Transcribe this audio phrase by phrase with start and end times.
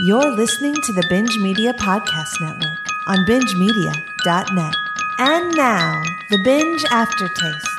[0.00, 4.76] You're listening to the Binge Media Podcast Network on bingemedia.net.
[5.18, 6.00] And now,
[6.30, 7.77] the Binge Aftertaste.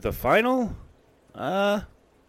[0.00, 0.76] To the final,
[1.34, 1.80] uh,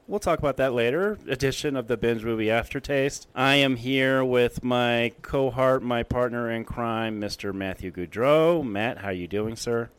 [0.08, 3.28] we'll talk about that later, edition of the Binge Movie Aftertaste.
[3.36, 7.54] I am here with my cohort, my partner in crime, Mr.
[7.54, 8.66] Matthew Goudreau.
[8.66, 9.90] Matt, how you doing, sir?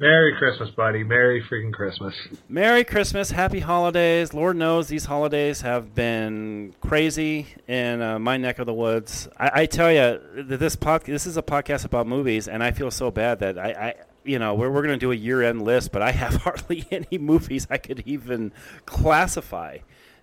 [0.00, 1.04] Merry Christmas, buddy.
[1.04, 2.16] Merry freaking Christmas.
[2.48, 4.34] Merry Christmas, happy holidays.
[4.34, 9.28] Lord knows these holidays have been crazy in uh, my neck of the woods.
[9.38, 12.90] I, I tell you, this pod, this is a podcast about movies, and I feel
[12.90, 15.92] so bad that I, I you know, we're, we're going to do a year-end list,
[15.92, 18.52] but I have hardly any movies I could even
[18.86, 19.78] classify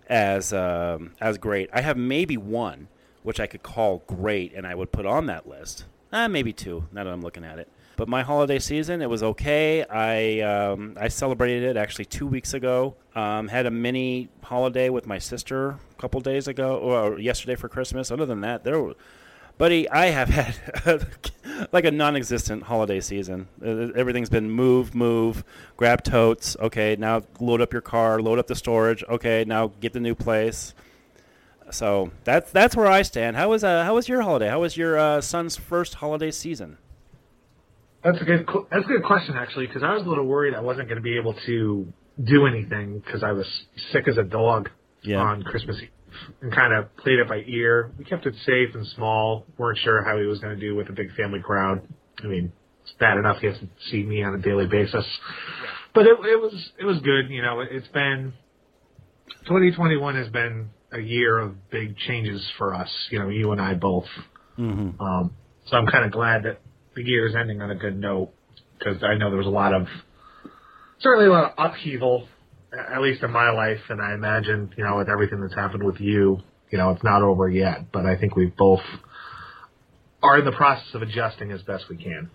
[0.07, 1.69] as um, as great.
[1.73, 2.87] I have maybe one
[3.23, 5.85] which I could call great, and I would put on that list.
[6.11, 6.87] Uh, maybe two.
[6.91, 7.69] Now that I'm looking at it.
[7.95, 9.83] But my holiday season, it was okay.
[9.85, 12.95] I um, I celebrated it actually two weeks ago.
[13.15, 17.69] Um, had a mini holiday with my sister a couple days ago, or yesterday for
[17.69, 18.09] Christmas.
[18.09, 18.95] Other than that, there, were,
[19.61, 20.55] buddy, I have had
[21.71, 23.47] like a non-existent holiday season.
[23.63, 25.43] Uh, Everything's been move, move,
[25.77, 26.57] grab totes.
[26.59, 29.03] Okay, now load up your car, load up the storage.
[29.03, 30.73] Okay, now get the new place.
[31.69, 33.37] So that's that's where I stand.
[33.37, 34.49] How was uh, how was your holiday?
[34.49, 36.79] How was your uh, son's first holiday season?
[38.03, 38.47] That's a good.
[38.71, 41.03] That's a good question, actually, because I was a little worried I wasn't going to
[41.03, 41.93] be able to
[42.23, 43.45] do anything because I was
[43.91, 44.71] sick as a dog
[45.03, 45.19] Yeah.
[45.19, 45.89] on Christmas Eve
[46.41, 47.91] and kind of played it by ear.
[47.97, 49.45] We kept it safe and small.
[49.57, 51.81] weren't sure how he was going to do with a big family crowd.
[52.23, 52.51] I mean,
[52.83, 55.05] it's bad enough he has to see me on a daily basis,
[55.93, 57.29] but it, it was it was good.
[57.29, 58.33] You know, it's been
[59.47, 62.89] 2021 has been a year of big changes for us.
[63.09, 64.05] You know, you and I both.
[64.57, 65.01] Mm-hmm.
[65.01, 65.31] Um,
[65.67, 66.59] so I'm kind of glad that
[66.95, 68.31] the year is ending on a good note
[68.77, 69.87] because I know there was a lot of,
[70.99, 72.40] certainly a lot of upheaval, a-
[72.77, 75.99] at least in my life, and I imagine you know with everything that's happened with
[75.99, 76.39] you,
[76.69, 77.91] you know it's not over yet.
[77.91, 78.81] But I think we both
[80.23, 82.29] are in the process of adjusting as best we can.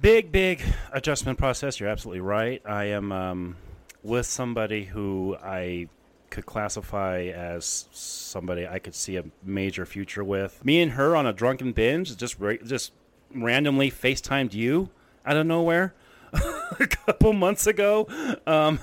[0.00, 0.62] Big, big
[0.92, 1.80] adjustment process.
[1.80, 2.60] You're absolutely right.
[2.66, 3.56] I am um,
[4.02, 5.88] with somebody who I
[6.28, 10.62] could classify as somebody I could see a major future with.
[10.64, 12.92] Me and her on a drunken binge just just
[13.34, 14.90] randomly FaceTimed you
[15.24, 15.94] out of nowhere
[16.32, 18.06] a couple months ago.
[18.46, 18.80] Um,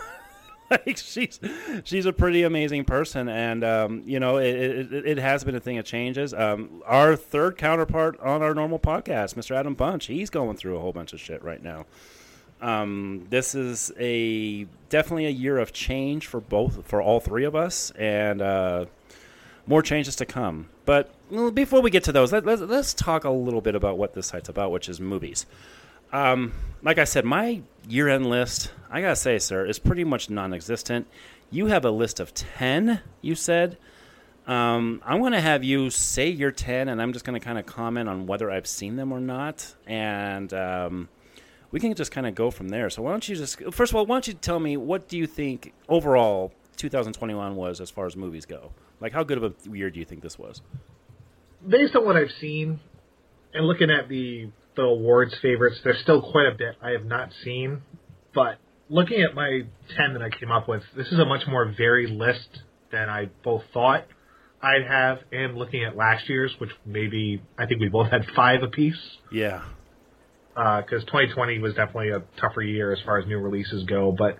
[0.71, 1.39] like she's
[1.83, 5.59] she's a pretty amazing person, and um, you know it, it, it has been a
[5.59, 6.33] thing of changes.
[6.33, 9.55] Um, our third counterpart on our normal podcast, Mr.
[9.55, 11.85] Adam Bunch, he's going through a whole bunch of shit right now.
[12.61, 17.55] Um, this is a definitely a year of change for both for all three of
[17.55, 18.85] us, and uh,
[19.67, 20.69] more changes to come.
[20.85, 21.11] But
[21.53, 24.27] before we get to those, let, let's let's talk a little bit about what this
[24.27, 25.45] site's about, which is movies.
[26.13, 31.07] Um, like I said, my year-end list, I gotta say, sir, is pretty much non-existent.
[31.51, 33.01] You have a list of ten.
[33.21, 33.77] You said.
[34.45, 38.09] Um, I'm to have you say your 10, and I'm just to kind of comment
[38.09, 39.73] on whether I've seen them or not.
[39.87, 41.07] And um,
[41.71, 42.89] we can just kind of go from there.
[42.89, 45.17] So, why don't you just, first of all, why don't you tell me what do
[45.17, 48.71] you think overall 2021 was as far as movies go?
[48.99, 50.61] Like, how good of a year do you think this was?
[51.67, 52.79] Based on what I've seen
[53.53, 57.29] and looking at the, the awards favorites, there's still quite a bit I have not
[57.43, 57.81] seen.
[58.33, 58.57] But
[58.89, 59.61] looking at my
[59.97, 62.49] 10 that I came up with, this is a much more varied list
[62.91, 64.05] than I both thought.
[64.61, 68.63] I'd have, and looking at last year's, which maybe I think we both had five
[68.63, 68.99] apiece.
[69.31, 69.63] Yeah.
[70.53, 74.37] Because uh, 2020 was definitely a tougher year as far as new releases go, but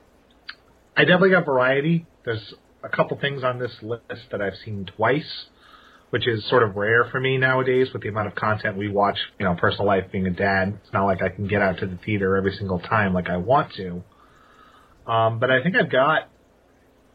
[0.96, 2.06] I definitely got variety.
[2.24, 2.54] There's
[2.84, 5.46] a couple things on this list that I've seen twice,
[6.14, 9.18] which is sort of rare for me nowadays with the amount of content we watch.
[9.40, 11.88] You know, personal life being a dad, it's not like I can get out to
[11.88, 14.04] the theater every single time like I want to.
[15.12, 16.30] Um, but I think I've got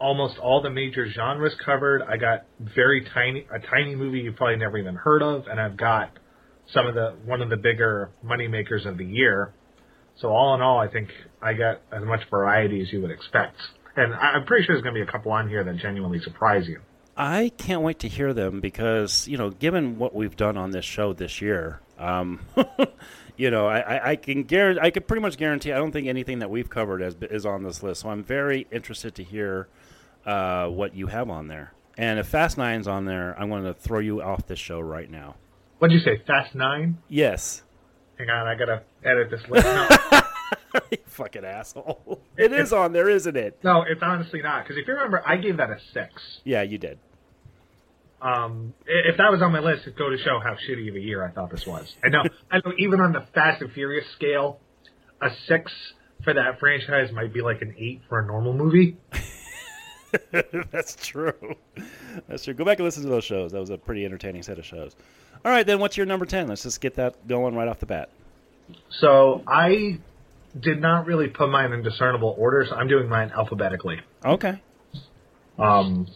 [0.01, 2.01] almost all the major genres covered.
[2.01, 5.77] I got very tiny a tiny movie you've probably never even heard of, and I've
[5.77, 6.11] got
[6.73, 9.53] some of the one of the bigger money makers of the year.
[10.17, 11.07] So all in all, I think
[11.41, 13.55] I got as much variety as you would expect,
[13.95, 16.67] and I'm pretty sure there's going to be a couple on here that genuinely surprise
[16.67, 16.81] you.
[17.19, 20.85] I can't wait to hear them because you know, given what we've done on this
[20.85, 22.39] show this year, um,
[23.37, 26.39] you know, I, I can guarantee, I could pretty much guarantee, I don't think anything
[26.39, 28.01] that we've covered is, is on this list.
[28.01, 29.67] So I'm very interested to hear
[30.25, 31.73] uh, what you have on there.
[31.97, 35.11] And if Fast Nine's on there, I'm going to throw you off this show right
[35.11, 35.35] now.
[35.79, 36.99] What'd you say, Fast Nine?
[37.09, 37.63] Yes.
[38.17, 39.65] Hang on, I gotta edit this list.
[39.65, 39.87] No.
[40.91, 42.21] you fucking asshole.
[42.37, 43.59] It is on there, isn't it?
[43.63, 44.63] No, it's honestly not.
[44.63, 46.11] Because if you remember, I gave that a six.
[46.43, 46.99] Yeah, you did.
[48.21, 50.99] Um, if that was on my list, it'd go to show how shitty of a
[50.99, 51.93] year I thought this was.
[52.03, 52.73] I know, I know.
[52.77, 54.59] Even on the Fast and Furious scale,
[55.21, 55.71] a six
[56.23, 58.97] for that franchise might be like an eight for a normal movie.
[60.71, 61.55] That's true.
[62.27, 62.53] That's true.
[62.53, 63.51] Go back and listen to those shows.
[63.51, 64.95] That was a pretty entertaining set of shows.
[65.45, 66.47] All right, then what's your number 10?
[66.47, 68.09] Let's just get that going right off the bat.
[68.99, 69.99] So I
[70.59, 74.01] did not really put mine in discernible order, so I'm doing mine alphabetically.
[74.25, 74.61] Okay.
[75.57, 76.07] Um,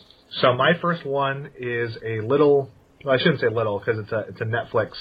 [0.41, 2.71] so my first one is a little.
[3.03, 4.91] Well, I shouldn't say little because it's a it's a Netflix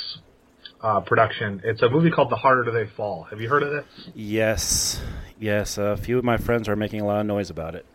[0.83, 1.61] uh, production.
[1.65, 3.27] It's a movie called The Harder They Fall.
[3.31, 4.11] Have you heard of this?
[4.15, 5.01] Yes,
[5.39, 5.79] yes.
[5.79, 7.87] A few of my friends are making a lot of noise about it.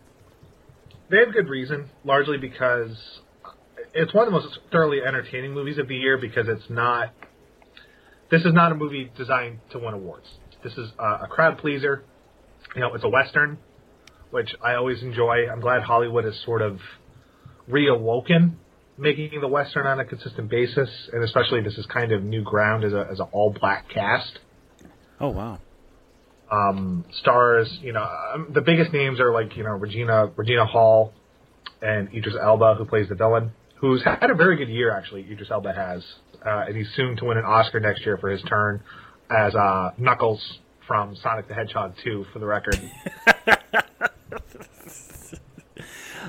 [1.10, 2.96] They have good reason, largely because
[3.94, 7.12] it's one of the most thoroughly entertaining movies of the year because it's not.
[8.30, 10.26] This is not a movie designed to win awards.
[10.62, 12.04] This is a, a crowd pleaser.
[12.74, 13.58] You know, it's a western,
[14.30, 15.48] which I always enjoy.
[15.50, 16.78] I'm glad Hollywood is sort of
[17.70, 18.54] reawoken
[18.98, 22.84] making the western on a consistent basis, and especially this is kind of new ground
[22.84, 24.38] as a as an all black cast.
[25.20, 25.58] Oh wow!
[26.50, 28.02] Um, stars, you know,
[28.34, 31.12] um, the biggest names are like you know Regina Regina Hall
[31.80, 35.22] and Idris Elba, who plays the villain, who's had a very good year actually.
[35.30, 36.04] Idris Elba has,
[36.44, 38.82] uh, and he's soon to win an Oscar next year for his turn
[39.30, 40.42] as uh, Knuckles
[40.86, 42.80] from Sonic the Hedgehog 2, for the record.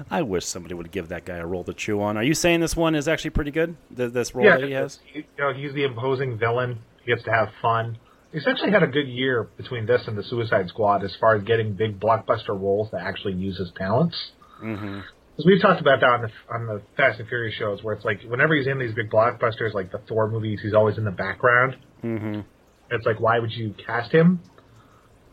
[0.09, 2.17] I wish somebody would give that guy a role to chew on.
[2.17, 3.75] Are you saying this one is actually pretty good?
[3.95, 4.99] Th- This role yeah, that he has?
[5.13, 6.79] you know, he's the imposing villain.
[7.03, 7.97] He gets to have fun.
[8.31, 11.43] He's actually had a good year between this and the Suicide Squad as far as
[11.43, 14.15] getting big blockbuster roles that actually use his talents.
[14.63, 14.99] Mm-hmm.
[15.31, 18.05] Because we've talked about that on the on the Fast and Furious shows, where it's
[18.05, 21.11] like whenever he's in these big blockbusters, like the Thor movies, he's always in the
[21.11, 21.77] background.
[22.03, 22.41] Mm-hmm.
[22.91, 24.41] It's like, why would you cast him?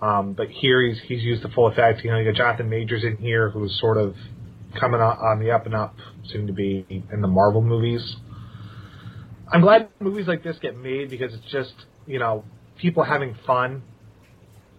[0.00, 2.04] Um, but here he's he's used the full effect.
[2.04, 4.14] You know, you got Jonathan Majors in here, who's sort of
[4.78, 8.16] coming on, the uh, up and up, soon to be in the Marvel movies.
[9.50, 11.72] I'm glad movies like this get made because it's just
[12.06, 12.44] you know
[12.78, 13.82] people having fun,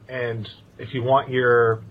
[0.07, 1.83] and if you want your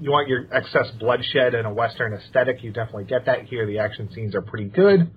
[0.00, 3.66] you want your excess bloodshed and a western aesthetic, you definitely get that here.
[3.66, 5.10] The action scenes are pretty good.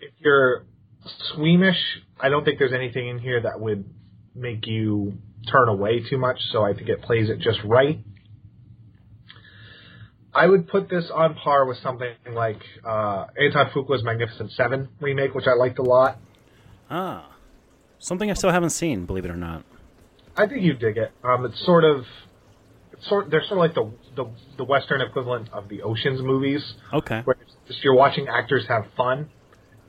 [0.00, 0.64] If you're
[1.30, 1.78] squeamish,
[2.20, 3.84] I don't think there's anything in here that would
[4.34, 5.14] make you
[5.50, 6.38] turn away too much.
[6.52, 7.98] So I think it plays it just right.
[10.34, 15.34] I would put this on par with something like uh, Anton Fuqua's Magnificent Seven remake,
[15.34, 16.18] which I liked a lot.
[16.90, 17.28] Ah.
[17.98, 19.64] Something I still haven't seen, believe it or not.
[20.36, 21.12] I think you dig it.
[21.22, 22.04] Um, it's sort of,
[22.92, 23.30] it's sort.
[23.30, 26.62] They're sort of like the, the the Western equivalent of the Ocean's movies,
[26.92, 27.20] Okay.
[27.24, 27.36] where
[27.68, 29.28] just you're watching actors have fun,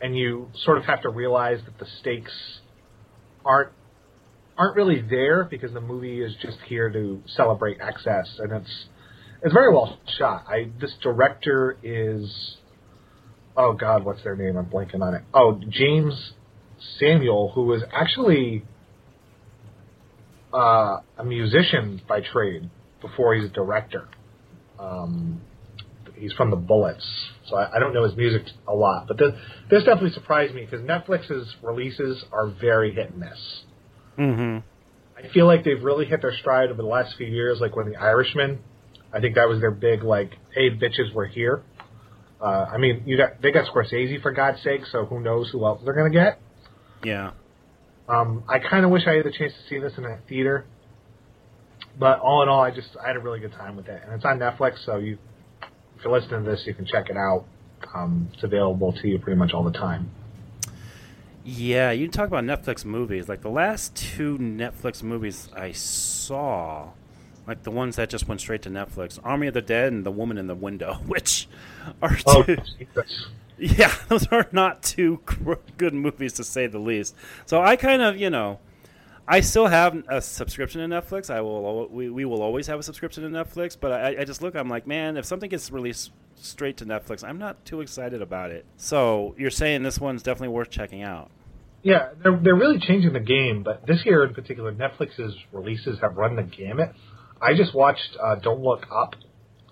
[0.02, 2.34] and you sort of have to realize that the stakes
[3.46, 3.72] aren't
[4.58, 8.86] aren't really there because the movie is just here to celebrate excess, and it's
[9.44, 10.46] it's very well shot.
[10.48, 12.58] I this director is
[13.56, 14.58] oh God, what's their name?
[14.58, 15.22] I'm blanking on it.
[15.34, 16.32] Oh, Jeymes
[17.00, 18.64] Samuel, who was actually
[20.54, 22.70] uh, a musician by trade
[23.02, 24.08] before he's a director.
[24.80, 25.42] Um,
[26.16, 27.06] he's from the Bullitts,
[27.48, 29.08] so I, I don't know his music a lot.
[29.08, 29.32] But this,
[29.70, 33.64] this definitely surprised me because Netflix's releases are very hit and miss.
[34.18, 34.58] Mm-hmm.
[35.18, 37.90] I feel like they've really hit their stride over the last few years, like when
[37.90, 38.60] The Irishman.
[39.14, 41.64] I think that was their big, like, hey, bitches, we're here.
[42.42, 45.66] Uh, I mean, you got they got Scorsese for God's sake, so who knows who
[45.66, 46.42] else they're gonna get.
[47.04, 47.32] Yeah.
[48.10, 50.66] Um, I kind of wish I had the chance to see this in a theater,
[51.98, 54.14] but all in all, I just I had a really good time with it, and
[54.14, 55.18] it's on Netflix, so you
[55.98, 57.46] if you're listening to this, you can check it out.
[57.96, 60.12] Um, it's available to you pretty much all the time.
[61.46, 63.30] Yeah, you talk about Netflix movies.
[63.30, 66.92] Like the last two Netflix movies I saw,
[67.48, 70.12] like the ones that just went straight to Netflix, Army of the Dead and The
[70.12, 71.48] Woman in the Window, which
[72.02, 73.28] are Oh, two, Jesus.
[73.58, 75.22] yeah, those are not two
[75.78, 77.16] good movies to say the least.
[77.46, 78.60] So I kind of, you know,
[79.28, 81.30] I still have a subscription to Netflix.
[81.30, 83.78] I will, we, we will always have a subscription to Netflix.
[83.80, 87.24] But I, I just look, I'm like, man, if something gets released straight to Netflix,
[87.24, 88.66] I'm not too excited about it.
[88.76, 91.32] So you're saying this one's definitely worth checking out.
[91.84, 96.16] Yeah, they're they're really changing the game, but this year in particular, Netflix's releases have
[96.16, 96.94] run the gamut.
[97.44, 99.16] I just watched uh, Don't Look Up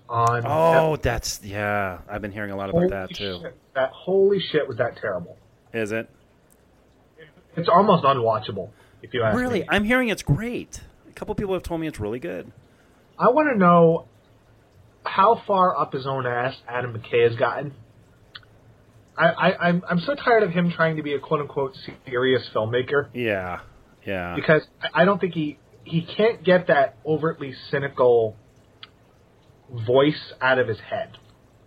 [0.08, 0.42] on.
[0.46, 1.98] Oh, that's yeah.
[2.08, 3.40] I've been hearing a lot Holy about that too.
[3.42, 5.36] Shit, that holy shit was that terrible.
[5.72, 6.10] Is it
[7.56, 8.70] It's almost unwatchable
[9.02, 9.42] if you ask me.
[9.42, 9.60] really?
[9.60, 9.66] me.
[9.70, 10.80] I'm hearing it's great.
[11.08, 12.52] A couple people have told me it's really good.
[13.18, 14.06] I want to know
[15.04, 17.74] how far up his own ass Adam McKay has gotten.
[19.16, 21.74] I, I, I'm I'm so tired of him trying to be a quote unquote
[22.06, 23.60] serious filmmaker Yeah,
[24.06, 24.34] yeah.
[24.34, 24.62] because
[24.94, 28.36] I don't think he he can't get that overtly cynical
[29.86, 31.16] voice out of his head.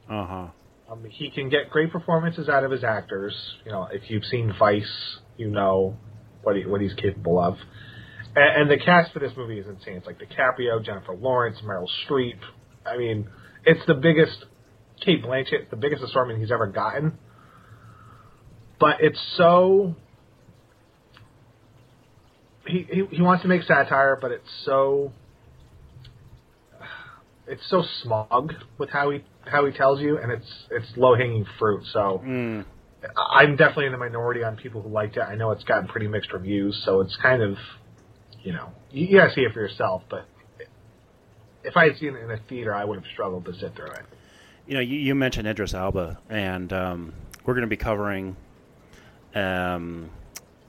[0.10, 0.48] Uh huh.
[0.92, 3.36] Um, he can get great performances out of his actors.
[3.66, 5.98] You know, if you've seen Vice, you know
[6.44, 7.56] what he, what he's capable of.
[8.36, 9.96] And, and the cast for this movie is insane.
[9.96, 12.38] It's like DiCaprio, Jennifer Lawrence, Meryl Streep.
[12.86, 13.30] I mean,
[13.66, 14.46] it's the biggest.
[15.02, 17.18] Cate Blanchett, the biggest assortment he's ever gotten.
[18.80, 19.96] But it's so.
[22.68, 25.12] He, he he wants to make satire, but it's so.
[27.48, 31.46] It's so smug with how he how he tells you, and it's it's low hanging
[31.60, 31.84] fruit.
[31.94, 32.66] So Mm.
[33.18, 35.22] I'm definitely in the minority on people who liked it.
[35.22, 37.56] I know it's gotten pretty mixed reviews, so it's kind of,
[38.44, 40.02] you know, you, you gotta see it for yourself.
[40.10, 40.26] But
[41.64, 43.92] if I had seen it in a theater, I would have struggled to sit through
[43.92, 44.06] it.
[44.66, 47.14] You know, you, you mentioned Idris Elba, and um,
[47.46, 48.36] we're going to be covering
[49.36, 50.10] um,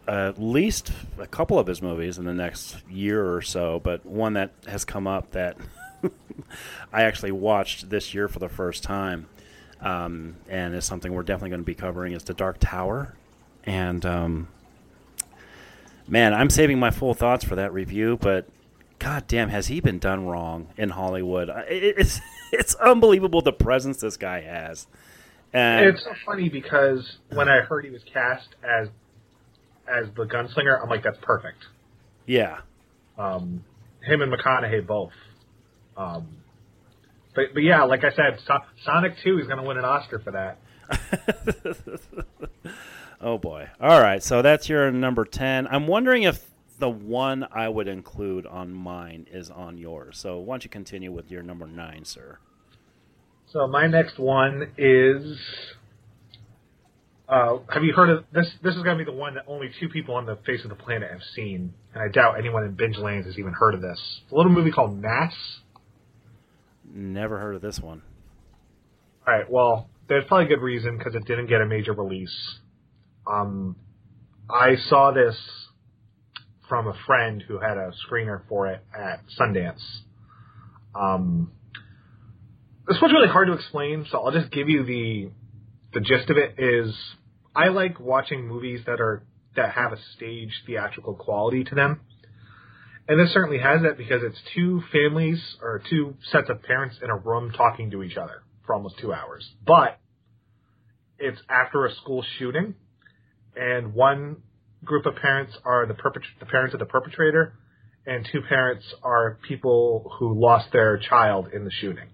[0.09, 3.81] at least a couple of his movies in the next year or so.
[3.81, 5.57] But one that has come up that
[6.93, 9.27] I actually watched this year for the first time,
[9.81, 13.15] um, and is something we're definitely going to be covering is The Dark Tower.
[13.65, 14.49] And um,
[16.07, 18.49] man, I'm saving my full thoughts for that review, but
[18.99, 21.51] God damn, has he been done wrong in Hollywood?
[21.69, 22.21] It's
[22.53, 24.87] it's unbelievable the presence this guy has.
[25.53, 28.89] And it's so funny because when I heard he was cast as
[29.89, 31.59] as the gunslinger, I'm like, that's perfect.
[32.27, 32.61] yeah,
[33.19, 33.65] Um,
[34.03, 35.13] him and McConaughey both.
[35.97, 36.29] Um,
[37.35, 40.19] but but yeah, like I said, so- Sonic Two is going to win an Oscar
[40.19, 40.59] for that.
[43.21, 43.69] oh boy.
[43.81, 45.67] All right, so that's your number ten.
[45.69, 46.45] I'm wondering if
[46.79, 50.19] the one I would include on mine is on yours.
[50.19, 52.39] So why don't you continue with your number nine, sir?
[53.49, 55.39] So my next one is.
[57.29, 58.47] Uh, have you heard of this?
[58.63, 60.71] This is going to be the one that only two people on the face of
[60.71, 63.81] the planet have seen, and I doubt anyone in Binge Lands has even heard of
[63.81, 63.99] this.
[64.23, 65.35] It's a little movie called Mass.
[66.89, 68.03] Never heard of this one.
[69.27, 72.35] All right, well, there's probably a good reason because it didn't get a major release.
[73.27, 73.75] Um,
[74.49, 75.37] I saw this
[76.69, 79.83] from a friend who had a screener for it at Sundance.
[80.95, 81.51] Um,
[82.87, 85.31] this was really hard to explain, so I'll just give you the
[85.97, 86.57] the gist of it.
[86.59, 86.95] Is
[87.55, 89.25] I like watching movies that are
[89.57, 92.01] that have a stage theatrical quality to them.
[93.09, 97.09] And this certainly has that because it's two families or two sets of parents in
[97.09, 99.49] a room talking to each other for almost two hours.
[99.65, 99.99] But
[101.19, 102.75] it's after a school shooting,
[103.55, 104.43] and one
[104.85, 105.95] group of parents are the
[106.41, 107.55] the parents of the perpetrator,
[108.05, 112.09] and two parents are people who lost their child in the shooting.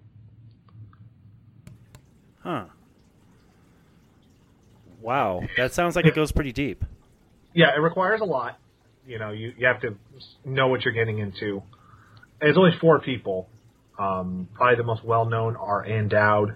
[2.43, 2.65] Huh.
[5.03, 6.83] Wow, that sounds like it goes pretty deep.
[7.53, 8.57] Yeah, it requires a lot.
[9.05, 9.95] You know, you, you have to
[10.45, 11.61] know what you're getting into.
[12.39, 13.49] And it's only four people.
[13.99, 16.55] Um, probably the most well known are Ann Dowd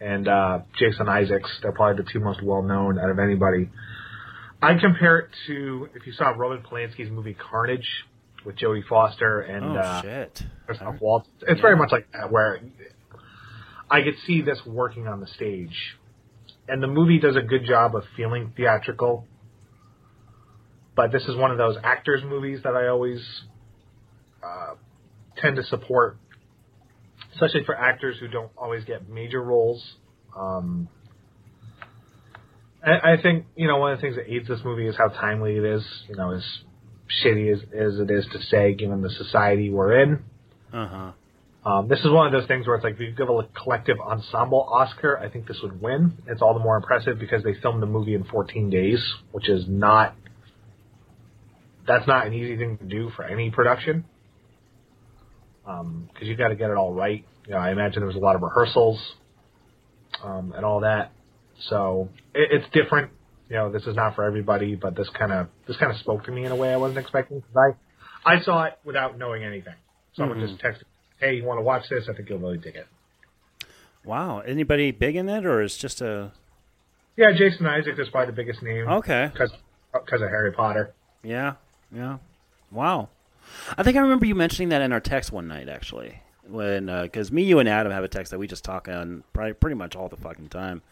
[0.00, 1.50] and uh, Jason Isaacs.
[1.62, 3.68] They're probably the two most well known out of anybody.
[4.60, 7.86] I compare it to if you saw Roman Polanski's movie Carnage
[8.44, 10.42] with Jodie Foster and Oh uh, shit.
[10.66, 11.28] Christoph Waltz.
[11.42, 12.60] It's very much like that, where
[13.90, 15.96] I could see this working on the stage,
[16.68, 19.26] and the movie does a good job of feeling theatrical.
[20.94, 23.24] But this is one of those actors movies that I always
[24.42, 24.74] uh,
[25.36, 26.18] tend to support,
[27.34, 29.82] especially for actors who don't always get major roles.
[30.36, 30.88] Um,
[32.84, 35.08] I, I think you know one of the things that aids this movie is how
[35.08, 35.84] timely it is.
[36.08, 36.44] You know, as
[37.24, 40.24] shitty as, as it is to say, given the society we're in.
[40.72, 41.12] Uh huh.
[41.68, 43.98] Um, this is one of those things where it's like if you give a collective
[44.00, 46.14] ensemble Oscar, I think this would win.
[46.26, 49.64] It's all the more impressive because they filmed the movie in 14 days, which is
[49.68, 50.14] not
[51.86, 54.06] that's not an easy thing to do for any production.
[55.62, 57.26] Because you've got to get it all right.
[57.46, 58.98] You know, I imagine there was a lot of rehearsals
[60.24, 61.12] um, and all that.
[61.68, 63.10] So it, it's different.
[63.50, 66.24] You know, this is not for everybody, but this kind of this kind of spoke
[66.24, 67.42] to me in a way I wasn't expecting.
[67.42, 67.74] Cause
[68.24, 69.74] I I saw it without knowing anything.
[70.16, 70.84] Someone just texted,
[71.20, 72.08] "Hey, you want to watch this?
[72.08, 72.86] I think you'll really dig it."
[74.04, 74.40] Wow.
[74.40, 76.32] Anybody big in it, or is just a?
[77.16, 79.28] Yeah, Jason Isaac is probably the biggest name Okay.
[79.32, 79.50] because
[79.92, 80.92] because of Harry Potter.
[81.22, 81.54] Yeah.
[81.92, 82.18] Yeah.
[82.70, 83.08] Wow.
[83.76, 87.32] I think I remember you mentioning that in our text one night, actually, when because
[87.32, 89.96] me, you, and Adam have a text that we just talk on probably pretty much
[89.96, 90.82] all the fucking time.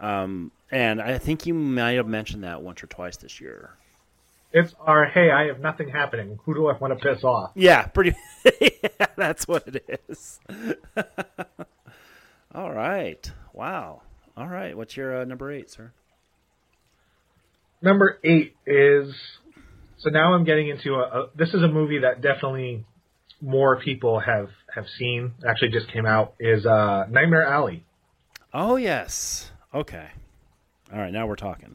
[0.00, 3.70] Um, and I think you might have mentioned that once or twice this year.
[4.56, 6.38] It's our hey, I have nothing happening.
[6.44, 7.50] Who do I want to piss off?
[7.56, 8.14] Yeah, pretty.
[8.60, 10.38] yeah, that's what it is.
[12.54, 13.32] All right.
[13.52, 14.02] Wow.
[14.36, 14.76] All right.
[14.76, 15.90] What's your uh, number eight, sir?
[17.82, 19.12] Number eight is
[19.96, 22.84] so now I'm getting into a, a this is a movie that definitely
[23.40, 25.32] more people have have seen.
[25.44, 27.84] Actually, just came out is uh, Nightmare Alley.
[28.52, 29.50] Oh yes.
[29.74, 30.10] Okay.
[30.92, 31.12] All right.
[31.12, 31.74] Now we're talking.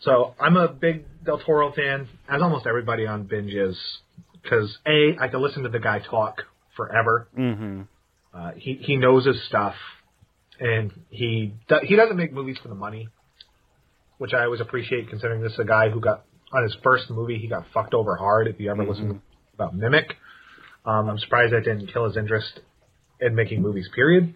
[0.00, 3.76] So I'm a big Del Toro fan, as almost everybody on binge is,
[4.42, 6.42] because a I can listen to the guy talk
[6.76, 7.28] forever.
[7.38, 7.82] Mm-hmm.
[8.32, 9.74] Uh, he he knows his stuff,
[10.58, 13.08] and he do, he doesn't make movies for the money,
[14.18, 17.38] which I always appreciate considering this is a guy who got on his first movie
[17.38, 18.48] he got fucked over hard.
[18.48, 19.20] If you ever listen to
[19.54, 20.14] about Mimic,
[20.86, 22.60] um, I'm surprised that didn't kill his interest
[23.20, 23.88] in making movies.
[23.94, 24.34] Period.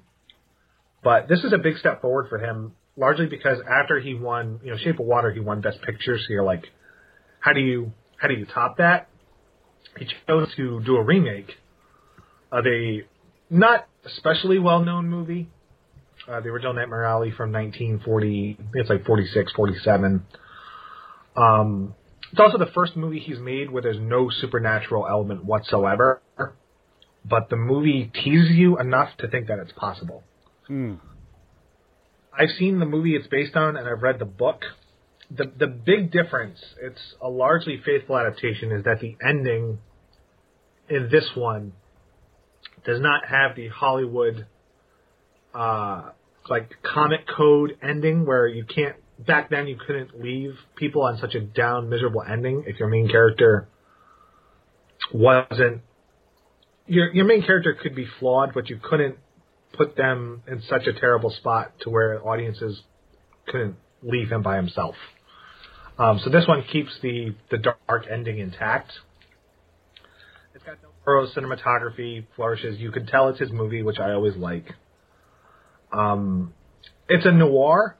[1.03, 4.71] But this is a big step forward for him, largely because after he won, you
[4.71, 6.19] know, Shape of Water, he won Best Picture.
[6.19, 6.65] So you're like,
[7.41, 9.09] how do you how do you top that?
[9.99, 11.51] He chose to do a remake
[12.51, 13.03] of a
[13.51, 15.49] not especially well known movie.
[16.29, 20.25] Uh, the original Nightmare Alley from 1940, it's like 46, 47.
[21.37, 21.95] Um,
[22.33, 26.23] it's also the first movie he's made where there's no supernatural element whatsoever,
[27.29, 30.23] but the movie teases you enough to think that it's possible.
[30.67, 30.95] Hmm.
[32.39, 34.63] I've seen the movie it's based on, and I've read the book.
[35.31, 39.79] The the big difference, it's a largely faithful adaptation, is that the ending
[40.89, 41.73] in this one
[42.85, 44.47] does not have the Hollywood
[45.55, 46.11] uh,
[46.49, 48.97] like comic code ending where you can't.
[49.25, 53.09] Back then, you couldn't leave people on such a down, miserable ending if your main
[53.09, 53.69] character
[55.13, 55.83] wasn't.
[56.87, 59.17] Your your main character could be flawed, but you couldn't
[59.77, 62.81] put them in such a terrible spot to where audiences
[63.47, 64.95] couldn't leave him by himself.
[65.99, 68.93] Um, so this one keeps the the dark ending intact.
[70.55, 72.79] It's got Del Toro's cinematography flourishes.
[72.79, 74.73] You can tell it's his movie, which I always like.
[75.93, 76.53] Um,
[77.09, 77.97] it's a noir,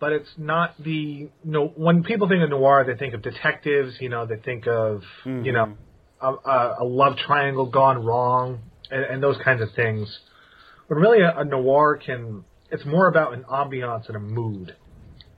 [0.00, 1.68] but it's not the no.
[1.76, 3.96] When people think of noir, they think of detectives.
[4.00, 5.76] You know, they think of you know
[6.20, 10.18] a, a love triangle gone wrong and, and those kinds of things.
[10.88, 14.74] But really, a, a noir can it's more about an ambiance and a mood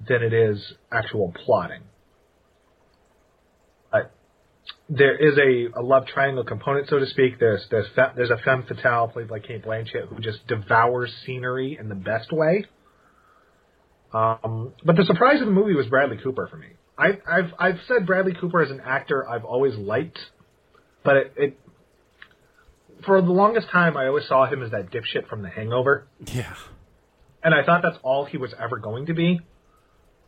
[0.07, 1.83] than it is actual plotting.
[3.91, 4.13] But
[4.89, 7.39] there is a, a love triangle component, so to speak.
[7.39, 11.77] There's there's fe- there's a femme fatale played by Cate Blanchett who just devours scenery
[11.79, 12.67] in the best way.
[14.13, 16.69] Um, but the surprise of the movie was Bradley Cooper for me.
[16.97, 20.19] I, I've I've said Bradley Cooper as an actor I've always liked,
[21.05, 21.61] but it, it
[23.05, 26.55] for the longest time I always saw him as that dipshit from The Hangover Yeah.
[27.43, 29.41] and I thought that's all he was ever going to be.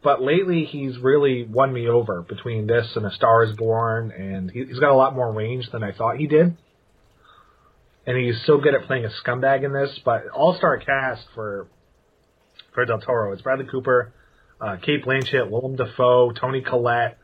[0.02, 4.50] But lately, he's really won me over between this and A Star Is Born, and
[4.50, 6.56] he, he's got a lot more range than I thought he did.
[8.06, 10.00] And he's so good at playing a scumbag in this.
[10.02, 11.68] But all star cast for
[12.72, 13.32] for Del Toro.
[13.32, 14.14] It's Bradley Cooper,
[14.58, 17.18] uh, Cate Blanchett, Willem Dafoe, Toni Collette,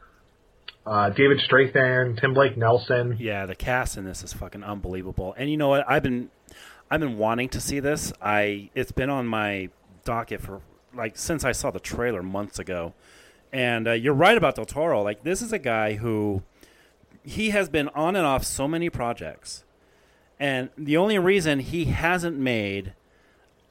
[0.87, 3.17] uh, David Strathairn, Tim Blake Nelson.
[3.19, 5.35] Yeah, the cast in this is fucking unbelievable.
[5.37, 5.85] And you know what?
[5.89, 6.31] I've been
[6.91, 8.13] I've been wanting to see this.
[8.23, 9.71] I it's been on my
[10.05, 10.61] docket for
[10.95, 12.95] like since I saw the trailer months ago.
[13.53, 15.03] And uh, you're right about Del Toro.
[15.03, 16.43] Like this is a guy who
[17.25, 19.65] he has been on and off so many projects,
[20.39, 22.93] and the only reason he hasn't made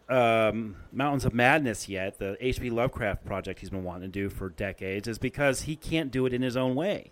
[0.09, 2.69] um, Mountains of Madness yet, the H.P.
[2.69, 6.33] Lovecraft project he's been wanting to do for decades, is because he can't do it
[6.33, 7.11] in his own way.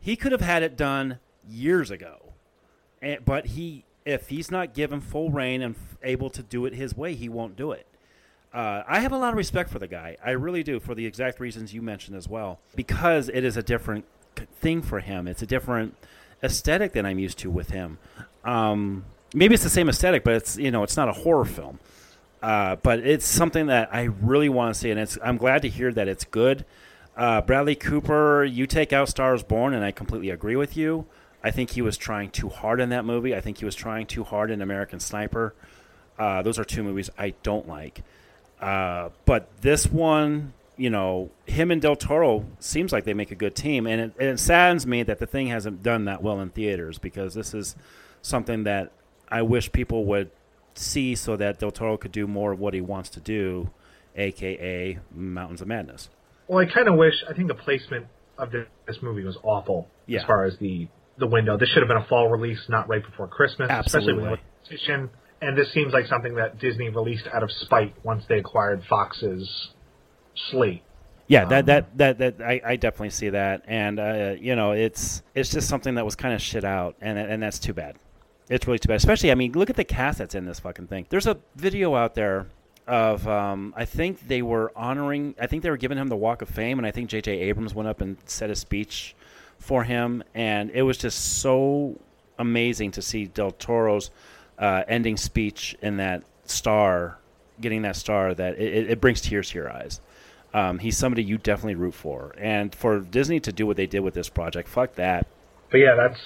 [0.00, 2.32] He could have had it done years ago,
[3.00, 6.74] and, but he, if he's not given full reign and f- able to do it
[6.74, 7.86] his way, he won't do it.
[8.52, 10.16] Uh, I have a lot of respect for the guy.
[10.24, 13.62] I really do, for the exact reasons you mentioned as well, because it is a
[13.62, 14.04] different
[14.60, 15.28] thing for him.
[15.28, 15.94] It's a different
[16.42, 17.98] aesthetic than I'm used to with him.
[18.44, 19.04] Um,
[19.34, 21.78] maybe it's the same aesthetic, but it's you know it's not a horror film.
[22.42, 25.68] Uh, but it's something that I really want to see, and it's I'm glad to
[25.68, 26.64] hear that it's good.
[27.16, 31.06] Uh, Bradley Cooper, you take out Stars Born, and I completely agree with you.
[31.42, 33.34] I think he was trying too hard in that movie.
[33.34, 35.54] I think he was trying too hard in American Sniper.
[36.18, 38.02] Uh, those are two movies I don't like.
[38.60, 43.36] Uh, but this one, you know, him and Del Toro seems like they make a
[43.36, 46.40] good team, and it, and it saddens me that the thing hasn't done that well
[46.40, 47.74] in theaters because this is
[48.22, 48.92] something that
[49.28, 50.30] I wish people would
[50.78, 53.70] see so that Del Toro could do more of what he wants to do,
[54.16, 56.08] aka Mountains of Madness.
[56.46, 57.14] Well, I kind of wish.
[57.28, 58.06] I think the placement
[58.38, 60.20] of this, movie was awful Yeah.
[60.20, 60.88] as far as the
[61.18, 61.56] the window.
[61.58, 65.10] This should have been a fall release, not right before Christmas, especially with the competition.
[65.42, 69.70] And this seems like something that Disney released out of spite once they acquired Fox's
[70.50, 70.82] slate.
[71.26, 75.22] Yeah, that that that that I, I definitely see that, and uh, you know, it's
[75.34, 77.96] it's just something that was kind of shit out, and and that's too bad.
[78.50, 78.96] It's really too bad.
[78.96, 81.06] Especially, I mean, look at the cast that's in this fucking thing.
[81.08, 82.46] There's a video out there
[82.86, 85.34] of um, I think they were honoring.
[85.40, 87.32] I think they were giving him the Walk of Fame, and I think J.J.
[87.40, 89.14] Abrams went up and said a speech
[89.58, 91.98] for him, and it was just so
[92.38, 94.10] amazing to see Del Toro's
[94.58, 97.18] uh, ending speech in that star,
[97.60, 100.00] getting that star that it, it- brings tears to your eyes.
[100.54, 104.00] Um, he's somebody you definitely root for, and for Disney to do what they did
[104.00, 105.26] with this project, fuck that.
[105.70, 106.18] But yeah, that's.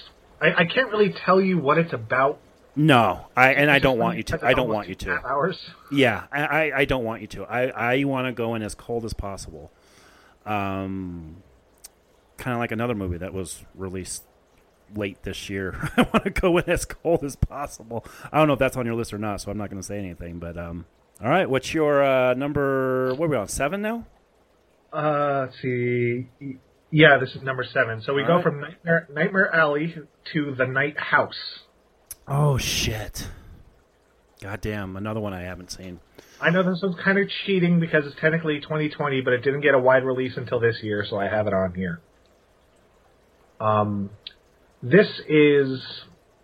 [0.42, 2.38] I, I can't really tell you what it's about.
[2.74, 4.44] No, I and I don't want you to.
[4.44, 5.10] I don't want you to.
[5.10, 5.58] half Hours.
[5.92, 7.44] Yeah, I, I, I don't want you to.
[7.44, 9.70] I, I want to go in as cold as possible.
[10.46, 11.42] Um,
[12.38, 14.24] kind of like another movie that was released
[14.96, 15.90] late this year.
[15.98, 18.06] I want to go in as cold as possible.
[18.32, 19.86] I don't know if that's on your list or not, so I'm not going to
[19.86, 20.38] say anything.
[20.38, 20.86] But um,
[21.22, 23.14] all right, what's your uh, number?
[23.14, 23.48] What are we on?
[23.48, 24.06] Seven now?
[24.94, 26.26] Uh, let's see.
[26.92, 28.02] Yeah, this is number seven.
[28.02, 28.44] So we All go right.
[28.44, 29.94] from Nightmare, Nightmare Alley
[30.34, 31.38] to The Night House.
[32.28, 33.26] Oh shit!
[34.42, 36.00] God damn, another one I haven't seen.
[36.38, 39.74] I know this one's kind of cheating because it's technically 2020, but it didn't get
[39.74, 42.00] a wide release until this year, so I have it on here.
[43.58, 44.10] Um,
[44.82, 45.80] this is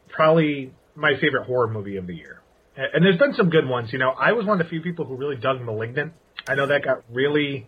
[0.09, 2.41] probably my favorite horror movie of the year.
[2.77, 3.93] And there's been some good ones.
[3.93, 6.13] You know, I was one of the few people who really dug *Malignant*.
[6.49, 7.67] I know that got really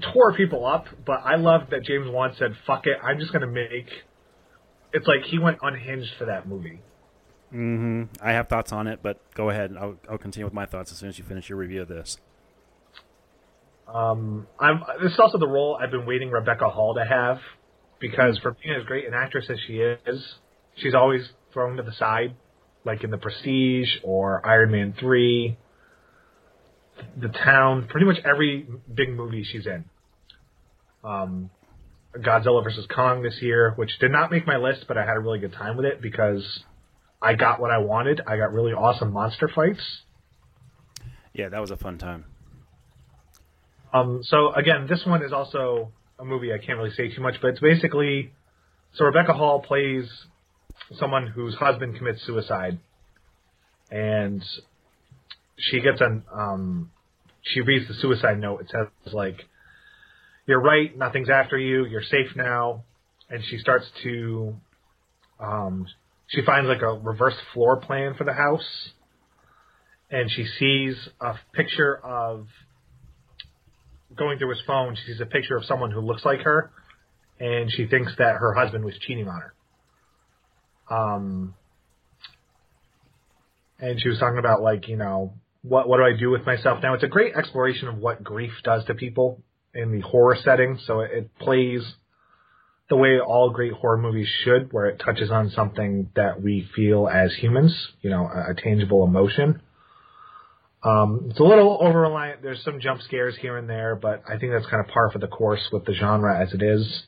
[0.00, 3.42] tore people up, but I love that James Wan said, "Fuck it, I'm just going
[3.42, 3.88] to make."
[4.92, 6.80] It's like he went unhinged for that movie.
[7.50, 9.74] hmm I have thoughts on it, but go ahead.
[9.78, 12.18] I'll, I'll continue with my thoughts as soon as you finish your review of this.
[13.86, 17.38] Um, I'm, this is also the role I've been waiting Rebecca Hall to have
[18.00, 20.34] because for being as great an actress as she is,
[20.76, 22.34] she's always thrown to the side,
[22.84, 25.56] like in The Prestige or Iron Man 3,
[27.20, 29.84] The Town, pretty much every big movie she's in.
[31.04, 31.50] Um,
[32.16, 32.86] Godzilla vs.
[32.94, 35.52] Kong this year, which did not make my list, but I had a really good
[35.52, 36.60] time with it because
[37.20, 38.20] I got what I wanted.
[38.26, 39.82] I got really awesome monster fights.
[41.32, 42.24] Yeah, that was a fun time.
[43.92, 47.36] Um, so again, this one is also a movie I can't really say too much,
[47.40, 48.32] but it's basically
[48.94, 50.08] so Rebecca Hall plays
[50.98, 52.78] someone whose husband commits suicide,
[53.90, 54.42] and
[55.58, 56.90] she gets an um,
[57.42, 58.62] she reads the suicide note.
[58.62, 59.46] It says like,
[60.46, 61.84] "You're right, nothing's after you.
[61.86, 62.84] You're safe now,"
[63.30, 64.54] and she starts to
[65.40, 65.86] um,
[66.28, 68.90] she finds like a reverse floor plan for the house,
[70.10, 72.46] and she sees a picture of
[74.16, 76.70] going through his phone, she sees a picture of someone who looks like her,
[77.38, 79.54] and she thinks that her husband was cheating on her.
[80.90, 81.54] Um,
[83.78, 85.34] and she was talking about like, you know,
[85.68, 86.94] what what do I do with myself now?
[86.94, 89.42] It's a great exploration of what grief does to people
[89.74, 90.78] in the horror setting.
[90.86, 91.82] So it, it plays
[92.88, 97.06] the way all great horror movies should, where it touches on something that we feel
[97.06, 99.60] as humans, you know, a, a tangible emotion.
[100.82, 102.40] Um, it's a little over reliant.
[102.40, 105.18] There's some jump scares here and there, but I think that's kind of par for
[105.18, 107.02] the course with the genre as it is.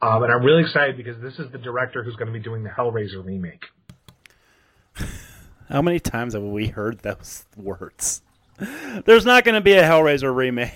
[0.00, 2.62] Um, and I'm really excited because this is the director who's going to be doing
[2.62, 3.64] the Hellraiser remake.
[5.68, 8.22] How many times have we heard those words?
[9.04, 10.72] There's not going to be a Hellraiser remake.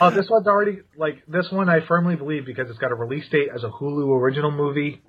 [0.00, 1.68] Oh, this one's already like this one.
[1.68, 5.00] I firmly believe because it's got a release date as a Hulu original movie.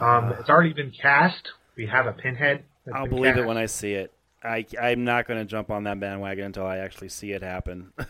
[0.00, 1.50] Um, it's already been cast.
[1.76, 2.64] We have a Pinhead.
[2.92, 4.12] I'll believe it when I see it.
[4.42, 7.92] I, I'm not going to jump on that bandwagon until I actually see it happen.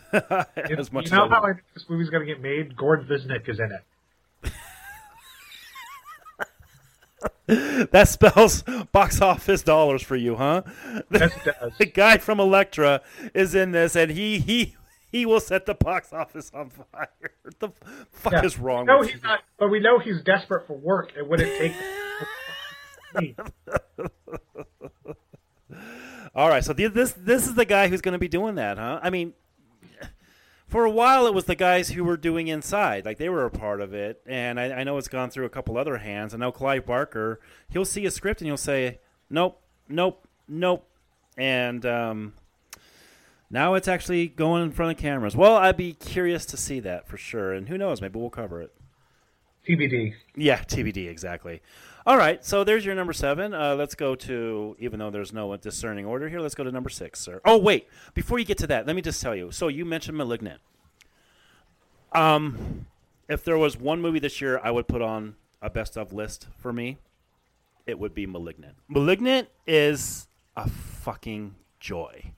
[0.69, 2.75] You, as much you know as how I think this movie's going to get made?
[2.75, 3.81] Goran Visnjic is in it.
[7.47, 10.61] that spells box office dollars for you, huh?
[11.11, 11.73] Yes, it does.
[11.79, 13.01] the guy from Elektra
[13.33, 14.75] is in this, and he he
[15.09, 17.07] he will set the box office on fire.
[17.43, 17.69] What the
[18.11, 18.45] fuck Yeah.
[18.45, 19.21] is wrong No, with he's you?
[19.27, 19.39] not.
[19.57, 21.13] But we know he's desperate for work.
[21.17, 21.73] It wouldn't take.
[26.35, 28.77] All right, so the, this this is the guy who's going to be doing that,
[28.77, 28.99] huh?
[29.01, 29.33] I mean,
[30.67, 33.51] for a while it was the guys who were doing inside, like they were a
[33.51, 36.33] part of it, and I, I know it's gone through a couple other hands.
[36.33, 38.99] I know Clive Barker, he'll see a script and he'll say,
[39.29, 40.87] "Nope, nope, nope,"
[41.37, 42.33] and um,
[43.49, 45.35] now it's actually going in front of cameras.
[45.35, 48.61] Well, I'd be curious to see that for sure, and who knows, maybe we'll cover
[48.61, 48.73] it.
[49.67, 50.13] TBD.
[50.35, 51.61] Yeah, TBD, exactly.
[52.07, 53.53] All right, so there's your number seven.
[53.53, 56.89] Uh, let's go to, even though there's no discerning order here, let's go to number
[56.89, 57.41] six, sir.
[57.43, 59.51] Oh, wait, before you get to that, let me just tell you.
[59.51, 60.61] So you mentioned Malignant.
[62.13, 62.85] Um,
[63.27, 66.47] if there was one movie this year I would put on a best of list
[66.57, 66.97] for me,
[67.85, 68.75] it would be Malignant.
[68.87, 72.31] Malignant is a fucking joy.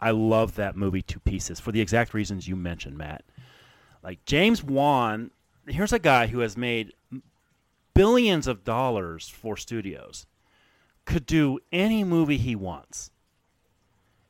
[0.00, 3.22] I love that movie to pieces for the exact reasons you mentioned, Matt.
[4.02, 5.30] Like James Wan,
[5.66, 6.94] here's a guy who has made
[7.94, 10.26] billions of dollars for studios,
[11.04, 13.10] could do any movie he wants.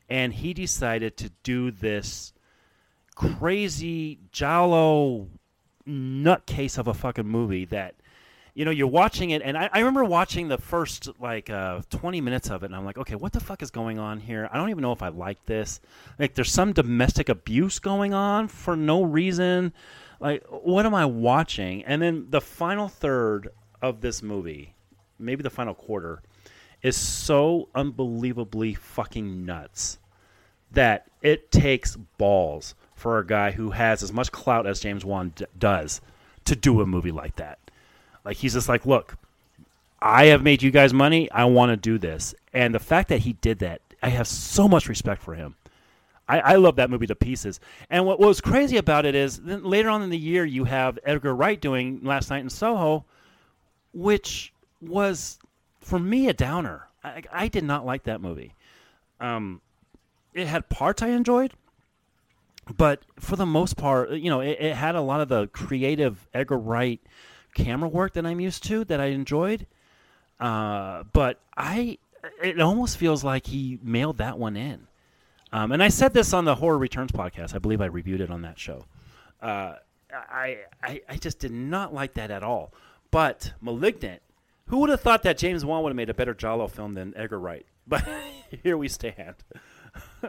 [0.08, 2.32] And he decided to do this
[3.14, 5.28] crazy giallo
[5.86, 7.94] nutcase of a fucking movie that
[8.54, 9.42] you know you're watching it.
[9.42, 12.84] And I, I remember watching the first like uh, 20 minutes of it and i'm
[12.84, 14.48] like okay what the fuck is going on here?
[14.52, 15.80] I don't even know if i like this.
[16.18, 19.72] Like there's some domestic abuse going on for no reason
[20.24, 23.48] like what am i watching and then the final third
[23.80, 24.74] of this movie
[25.18, 26.20] maybe the final quarter
[26.82, 29.98] is so unbelievably fucking nuts
[30.72, 35.32] that it takes balls for a guy who has as much clout as James Wan
[35.34, 36.00] d- does
[36.44, 37.58] to do a movie like that.
[38.24, 39.16] Like he's just like, look,
[40.00, 41.30] I have made you guys money.
[41.30, 44.68] I want to do this, and the fact that he did that, I have so
[44.68, 45.54] much respect for him.
[46.28, 47.60] I, I love that movie to pieces.
[47.90, 50.64] And what, what was crazy about it is then later on in the year you
[50.64, 53.04] have Edgar Wright doing Last Night in Soho,
[53.92, 55.38] which was
[55.80, 56.88] for me a downer.
[57.02, 58.54] I, I did not like that movie.
[59.20, 59.60] Um,
[60.32, 61.52] it had parts I enjoyed,
[62.76, 66.26] but for the most part, you know, it, it had a lot of the creative
[66.32, 67.00] Edgar Wright
[67.54, 69.66] camera work that I'm used to that I enjoyed.
[70.40, 71.98] Uh, but I,
[72.42, 74.88] it almost feels like he mailed that one in.
[75.54, 77.54] Um, and I said this on the Horror Returns podcast.
[77.54, 78.86] I believe I reviewed it on that show.
[79.40, 79.74] Uh,
[80.12, 82.74] I, I, I just did not like that at all.
[83.12, 84.20] But Malignant,
[84.66, 87.14] who would have thought that James Wan would have made a better giallo film than
[87.16, 87.64] Edgar Wright?
[87.86, 88.02] But
[88.64, 89.34] here we stand.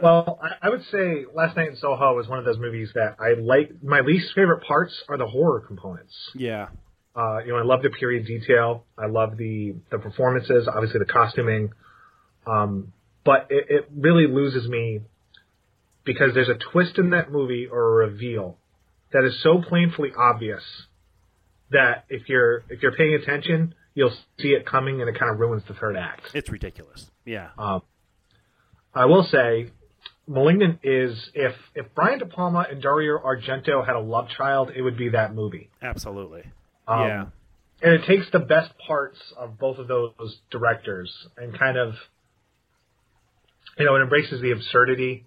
[0.00, 3.16] Well, I, I would say Last Night in Soho was one of those movies that
[3.18, 3.82] I like.
[3.82, 6.14] My least favorite parts are the horror components.
[6.34, 6.68] Yeah.
[7.16, 8.84] Uh, you know, I love the period detail.
[8.98, 10.68] I love the the performances.
[10.68, 11.70] Obviously, the costuming.
[12.46, 12.92] Um,
[13.24, 15.00] but it, it really loses me
[16.06, 18.56] because there's a twist in that movie or a reveal
[19.12, 20.62] that is so painfully obvious
[21.70, 25.38] that if you're if you're paying attention, you'll see it coming, and it kind of
[25.38, 26.22] ruins the third act.
[26.32, 27.04] It's ridiculous.
[27.24, 27.48] Yeah.
[27.58, 27.82] Um,
[28.94, 29.70] I will say,
[30.26, 34.80] *Malignant* is if if Brian De Palma and Dario Argento had a love child, it
[34.80, 35.70] would be that movie.
[35.82, 36.44] Absolutely.
[36.88, 37.24] Um, yeah.
[37.82, 41.94] and it takes the best parts of both of those directors and kind of,
[43.76, 45.25] you know, it embraces the absurdity.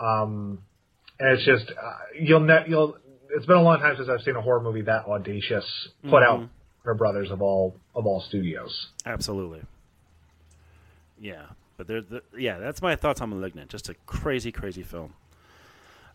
[0.00, 0.58] Um,
[1.18, 2.98] and it's just uh, you'll you'll.
[3.30, 5.64] It's been a long time since I've seen a horror movie that audacious
[6.08, 6.48] put out Mhm.
[6.84, 8.88] Warner Brothers of all of all studios.
[9.04, 9.62] Absolutely.
[11.18, 11.42] Yeah,
[11.76, 13.70] but there, the, yeah, that's my thoughts on *Malignant*.
[13.70, 15.14] Just a crazy, crazy film.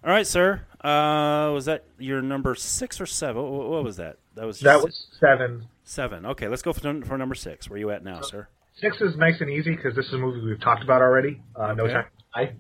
[0.04, 0.62] All right, sir.
[0.84, 3.42] Uh, was that your number six or seven?
[3.44, 4.18] What, what was that?
[4.36, 5.68] That was That was seven.
[5.84, 6.26] seven.
[6.26, 7.70] Okay, let's go for, for number six.
[7.70, 8.48] Where you at now, sir?
[8.80, 11.42] Six is nice and easy because this is a movie we've talked about already.
[11.56, 12.06] Uh, No time.
[12.34, 12.54] I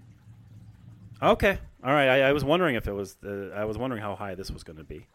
[1.21, 1.59] Okay.
[1.83, 2.07] All right.
[2.07, 3.15] I, I was wondering if it was.
[3.21, 5.05] The, I was wondering how high this was going to be.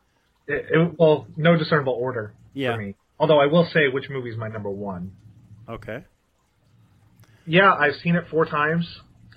[0.47, 2.75] it, it, well, no discernible order Yeah.
[2.77, 2.95] for me.
[3.19, 5.13] Although I will say which movie is my number one.
[5.69, 6.05] Okay.
[7.47, 8.87] Yeah, I've seen it four times,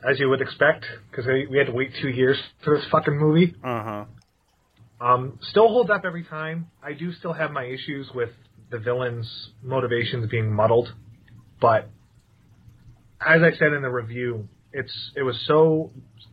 [0.07, 3.17] as you would expect, because we we had to wait two years for this fucking
[3.17, 3.55] movie.
[3.63, 4.05] Uh huh.
[5.01, 6.67] Um, still holds up every time.
[6.83, 8.31] I do still have my issues with
[8.69, 10.93] the villain's motivations being muddled,
[11.61, 11.89] but
[13.21, 15.91] as I said in the review, it's it was so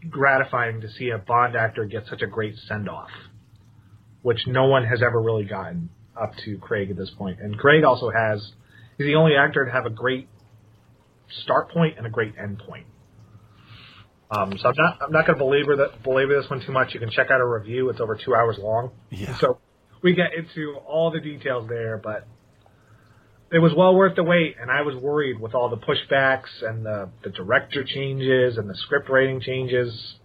[0.08, 3.10] gratifying to see a Bond actor get such a great send off,
[4.22, 7.40] which no one has ever really gotten up to Craig at this point.
[7.40, 8.52] And Craig also has
[8.98, 10.28] he's the only actor to have a great
[11.42, 12.86] start point and a great end point.
[14.30, 16.94] Um, so I'm not I'm not going to belabor that belabor this one too much.
[16.94, 18.90] You can check out a review; it's over two hours long.
[19.10, 19.38] Yeah.
[19.38, 19.58] So
[20.02, 22.26] we get into all the details there, but
[23.52, 24.56] it was well worth the wait.
[24.60, 28.74] And I was worried with all the pushbacks and the the director changes and the
[28.74, 30.16] script rating changes.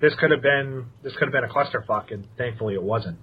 [0.00, 3.18] This could have been this could have been a clusterfuck, and thankfully it wasn't.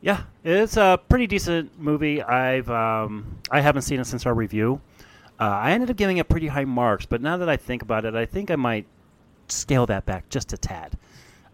[0.00, 2.22] Yeah, it's a pretty decent movie.
[2.22, 4.80] I've um, I haven't seen it since our review.
[5.40, 8.04] Uh, I ended up giving it pretty high marks, but now that I think about
[8.04, 8.86] it, I think I might
[9.46, 10.98] scale that back just a tad.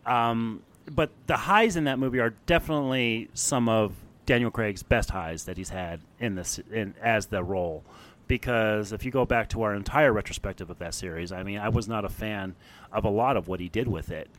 [0.06, 3.92] Um, but the highs in that movie are definitely some of
[4.26, 7.84] Daniel Craig's best highs that he's had in this in, as the role.
[8.26, 11.68] Because if you go back to our entire retrospective of that series, I mean, I
[11.68, 12.54] was not a fan
[12.90, 14.30] of a lot of what he did with it,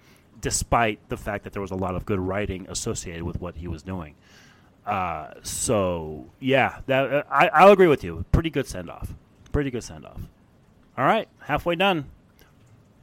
[0.41, 3.67] despite the fact that there was a lot of good writing associated with what he
[3.67, 4.15] was doing.
[4.87, 8.25] Uh, so yeah, that uh, I, I'll agree with you.
[8.31, 9.13] Pretty good send off.
[9.51, 10.19] Pretty good send off.
[10.97, 12.05] All right, halfway done.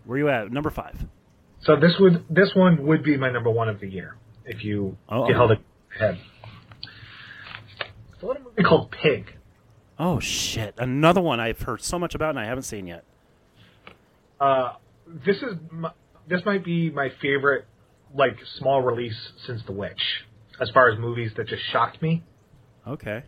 [0.05, 0.51] Where you at?
[0.51, 0.97] Number five.
[1.63, 4.97] So this would this one would be my number one of the year if you,
[5.09, 5.25] Oh.
[5.25, 5.61] if you held it
[5.95, 6.19] ahead.
[8.23, 9.37] It's a movie called Pig.
[9.99, 10.75] Oh shit!
[10.79, 13.05] Another one I've heard so much about and I haven't seen yet.
[14.41, 14.75] Uh,
[15.25, 15.91] this is my,
[16.29, 17.67] this might be my favorite
[18.15, 20.01] like small release since The Witch,
[20.61, 22.23] as far as movies that just shocked me.
[22.87, 23.25] Okay.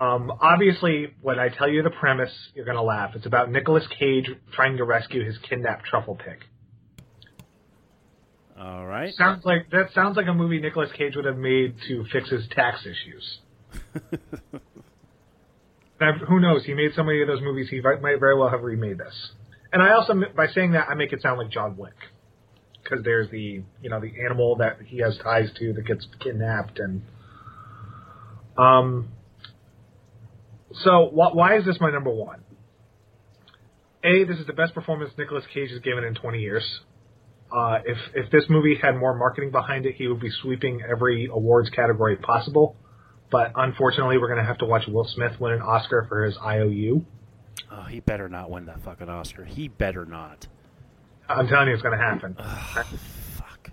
[0.00, 3.12] Um, obviously, when I tell you the premise, you're gonna laugh.
[3.14, 6.44] It's about Nicolas Cage trying to rescue his kidnapped truffle pig.
[8.58, 9.14] All right.
[9.14, 12.46] Sounds like that sounds like a movie Nicolas Cage would have made to fix his
[12.48, 13.40] tax issues.
[16.28, 16.64] Who knows?
[16.64, 17.68] He made so many of those movies.
[17.68, 19.32] He might might very well have remade this.
[19.72, 21.94] And I also, by saying that, I make it sound like John Wick,
[22.82, 26.78] because there's the you know the animal that he has ties to that gets kidnapped,
[26.78, 27.02] and
[28.56, 29.10] um.
[30.82, 32.44] So wh- why is this my number one?
[34.02, 36.64] A, this is the best performance Nicolas Cage has given in 20 years.
[37.52, 41.26] Uh, if if this movie had more marketing behind it, he would be sweeping every
[41.26, 42.76] awards category possible.
[43.30, 46.36] But unfortunately, we're going to have to watch Will Smith win an Oscar for his
[46.36, 47.04] IOU.
[47.70, 49.44] Oh, he better not win that fucking Oscar.
[49.44, 50.46] He better not.
[51.28, 52.36] I'm telling you, it's going to happen.
[53.38, 53.70] Fuck.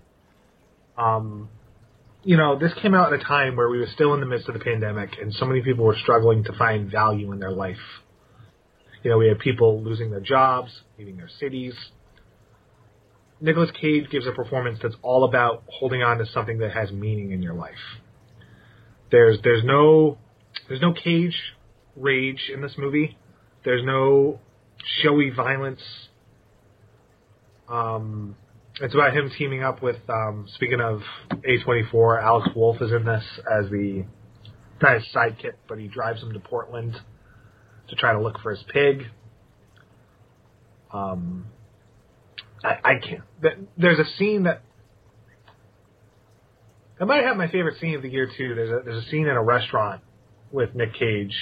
[0.96, 1.50] Um,
[2.24, 4.48] you know, this came out at a time where we were still in the midst
[4.48, 7.78] of the pandemic, and so many people were struggling to find value in their life.
[9.04, 11.74] You know, we had people losing their jobs, leaving their cities.
[13.40, 17.32] Nicolas Cage gives a performance that's all about holding on to something that has meaning
[17.32, 17.74] in your life.
[19.12, 20.18] There's there's no
[20.68, 21.36] there's no cage
[21.96, 23.18] rage in this movie.
[23.64, 24.40] There's no
[25.02, 25.82] showy violence.
[27.70, 28.36] Um,
[28.80, 29.98] it's about him teaming up with.
[30.10, 34.06] Um, speaking of A24, Alex Wolff is in this as the
[34.82, 36.96] sidekick, but he drives him to Portland
[37.90, 39.04] to try to look for his pig.
[40.94, 41.48] Um,
[42.64, 43.24] I, I can't.
[43.78, 44.62] There's a scene that
[47.00, 48.56] I might have my favorite scene of the year too.
[48.56, 50.02] There's a there's a scene in a restaurant
[50.52, 51.36] with Nick Cage.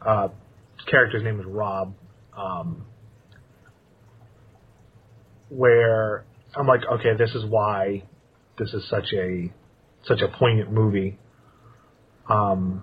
[0.00, 0.28] Uh,
[0.76, 1.94] his character's name is Rob.
[2.36, 2.86] Um,
[5.50, 6.24] where
[6.56, 8.04] I'm like, okay, this is why
[8.58, 9.52] this is such a
[10.06, 11.18] such a poignant movie.
[12.28, 12.82] Um,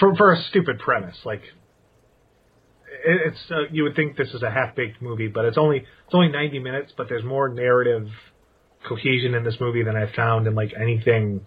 [0.00, 1.42] for for a stupid premise, like
[3.04, 5.78] it, it's uh, you would think this is a half baked movie, but it's only
[5.78, 8.08] it's only 90 minutes, but there's more narrative
[8.86, 11.46] cohesion in this movie than I've found in like anything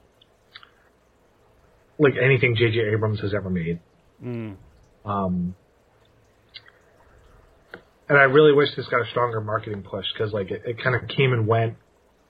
[1.97, 2.79] like anything J.J.
[2.93, 3.79] Abrams has ever made.
[4.23, 4.55] Mm.
[5.05, 5.55] Um,
[8.07, 10.95] and I really wish this got a stronger marketing push because like it, it kind
[10.95, 11.75] of came and went.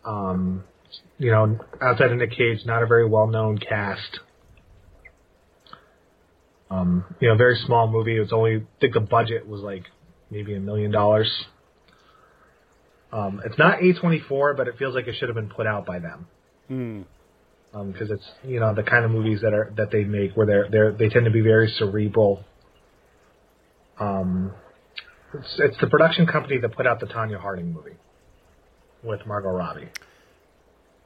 [0.03, 0.63] Um,
[1.19, 4.19] you know, outside of Nick Cage, not a very well known cast.
[6.71, 8.17] Um, you know, very small movie.
[8.17, 9.83] It was only I think the budget was like
[10.29, 11.31] maybe a million dollars.
[13.11, 15.99] Um, it's not A24, but it feels like it should have been put out by
[15.99, 16.27] them
[16.69, 17.05] Mm.
[17.91, 20.69] because it's you know the kind of movies that are that they make where they're
[20.69, 22.43] they're they tend to be very cerebral.
[23.99, 24.53] Um,
[25.33, 27.97] it's, it's the production company that put out the Tonya Harding movie
[29.03, 29.89] with Margot Robbie.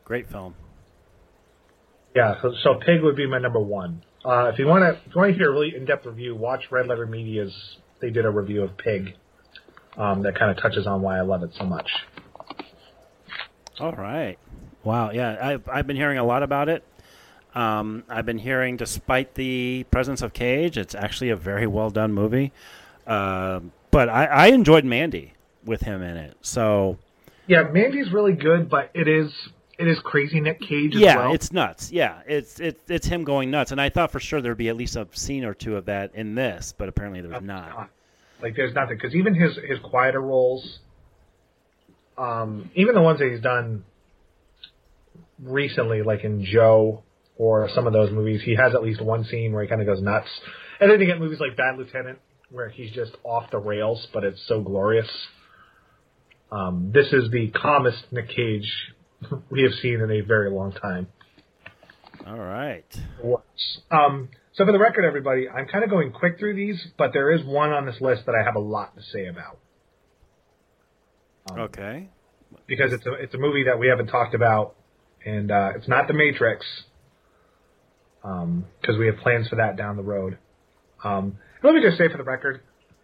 [0.05, 0.55] Great film.
[2.15, 4.03] Yeah, so, so Pig would be my number one.
[4.23, 6.65] Uh, if you want to, if you want to hear a really in-depth review, watch
[6.71, 7.53] Red Letter Media's.
[8.01, 9.15] They did a review of Pig
[9.97, 11.89] um, that kind of touches on why I love it so much.
[13.79, 14.37] All right.
[14.83, 15.11] Wow.
[15.11, 16.83] Yeah, I've I've been hearing a lot about it.
[17.55, 22.11] Um, I've been hearing, despite the presence of Cage, it's actually a very well done
[22.13, 22.51] movie.
[23.05, 25.33] Um, but I, I enjoyed Mandy
[25.65, 26.35] with him in it.
[26.41, 26.97] So
[27.47, 29.31] Yeah, Mandy's really good, but it is
[29.77, 31.33] it is crazy Nick Cage as yeah, well.
[31.33, 31.91] it's nuts.
[31.91, 33.71] Yeah, it's it's it's him going nuts.
[33.71, 36.13] And I thought for sure there'd be at least a scene or two of that
[36.15, 37.89] in this, but apparently there's not.
[38.43, 40.79] Like there's nothing because even his his quieter roles,
[42.17, 43.85] um, even the ones that he's done
[45.41, 47.03] recently, like in Joe
[47.37, 49.87] or some of those movies, he has at least one scene where he kind of
[49.87, 50.27] goes nuts.
[50.81, 52.19] And then you get movies like Bad Lieutenant
[52.51, 55.09] where he's just off the rails, but it's so glorious.
[56.51, 58.71] Um, this is the calmest Nick Cage
[59.49, 61.07] we have seen in a very long time.
[62.27, 62.85] All right.
[63.23, 63.79] works.
[63.89, 67.31] Um, so for the record, everybody, I'm kind of going quick through these, but there
[67.31, 69.57] is one on this list that I have a lot to say about
[71.57, 72.09] Okay.
[72.67, 74.75] because it's a it's a movie that we haven't talked about,
[75.25, 76.65] and uh, it's not The Matrix,
[78.21, 80.37] because we have plans for that down the road.
[81.03, 82.61] Um, let me just say for the record,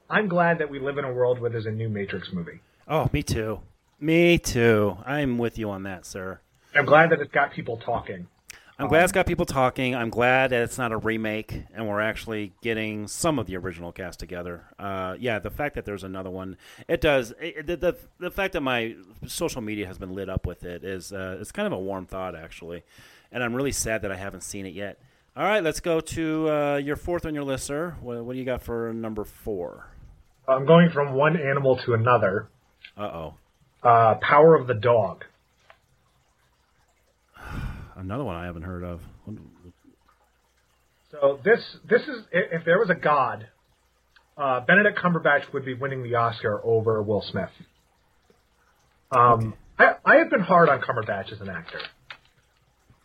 [0.09, 2.61] I'm glad that we live in a world where there's a new Matrix movie.
[2.87, 3.59] Oh, me too.
[3.99, 4.97] Me too.
[5.05, 6.39] I'm with you on that, sir.
[6.73, 8.27] I'm glad that it's got people talking.
[8.79, 9.93] I'm glad it's got people talking.
[9.93, 13.91] I'm glad that it's not a remake and we're actually getting some of the original
[13.91, 14.63] cast together.
[14.79, 16.55] Uh, yeah, the fact that there's another one,
[16.87, 17.33] it does.
[17.41, 18.95] It, the, the the fact that my
[19.27, 22.05] social media has been lit up with it is uh, it's kind of a warm
[22.05, 22.83] thought actually,
[23.33, 24.97] and I'm really sad that I haven't seen it yet.
[25.35, 27.95] All right, let's go to uh, your fourth on your list, sir.
[28.01, 29.87] What, what do you got for number four?
[30.47, 32.47] I'm going from one animal to another.
[32.97, 33.33] Uh oh,
[33.83, 35.25] Uh, Power of the Dog.
[37.99, 39.01] Another one I haven't heard of.
[41.11, 43.47] So this this is if there was a god,
[44.37, 47.49] uh, Benedict Cumberbatch would be winning the Oscar over Will Smith.
[49.11, 51.79] Um, I, I have been hard on Cumberbatch as an actor,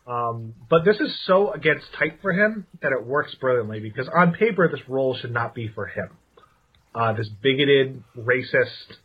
[0.07, 4.35] um, but this is so against type for him that it works brilliantly because on
[4.35, 6.11] paper this role should not be for him.
[6.95, 8.99] Uh, this bigoted, racist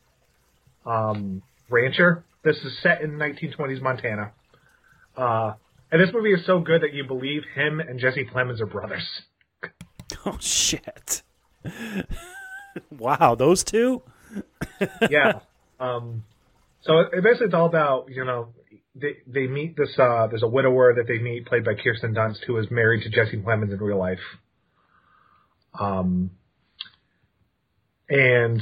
[0.85, 2.23] um, rancher.
[2.43, 4.31] This is set in 1920s Montana.
[5.17, 5.53] Uh,
[5.91, 9.07] and this movie is so good that you believe him and Jesse Plemons are brothers.
[10.25, 11.21] Oh shit!
[12.89, 14.01] wow, those two.
[15.09, 15.39] yeah.
[15.79, 16.23] Um,
[16.81, 18.49] so it, basically, it's all about you know
[18.95, 22.39] they they meet this uh, there's a widower that they meet played by Kirsten Dunst
[22.47, 24.19] who is married to Jesse Plemons in real life.
[25.79, 26.31] Um,
[28.09, 28.61] and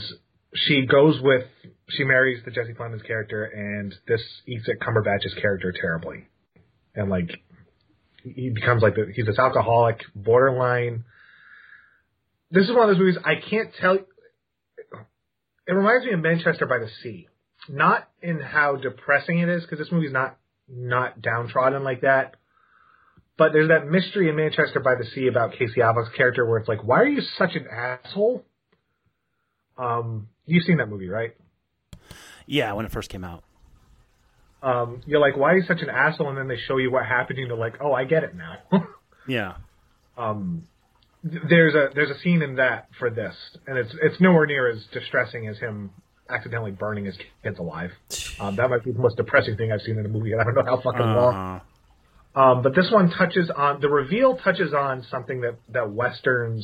[0.54, 1.46] she goes with
[1.90, 6.28] she marries the Jesse Plemons character, and this eats at Cumberbatch's character terribly,
[6.98, 7.30] and like
[8.24, 11.06] he becomes like the, he's this alcoholic, borderline.
[12.52, 13.96] This is one of those movies I can't tell.
[13.96, 17.28] It reminds me of Manchester by the Sea,
[17.70, 20.38] not in how depressing it is, because this movie's not
[20.68, 22.36] not downtrodden like that.
[23.38, 26.68] But there's that mystery in Manchester by the Sea about Casey Affleck's character, where it's
[26.68, 28.44] like, why are you such an asshole?
[29.78, 31.36] Um, you've seen that movie, right?
[32.48, 33.44] Yeah, when it first came out.
[34.70, 36.30] Um, you're like, why are you such an asshole?
[36.30, 38.58] And then they show you what happened, and you're like, oh, I get it now.
[39.30, 39.56] Yeah.
[40.18, 40.64] um,
[41.30, 43.36] th- there's a there's a scene in that for this,
[43.68, 45.92] and it's it's nowhere near as distressing as him
[46.30, 47.92] accidentally burning his kids alive.
[48.40, 50.44] Um, that might be the most depressing thing I've seen in a movie, and I
[50.44, 51.62] don't know how fucking long.
[52.36, 56.64] Uh, Um, but this one touches on the reveal touches on something that that westerns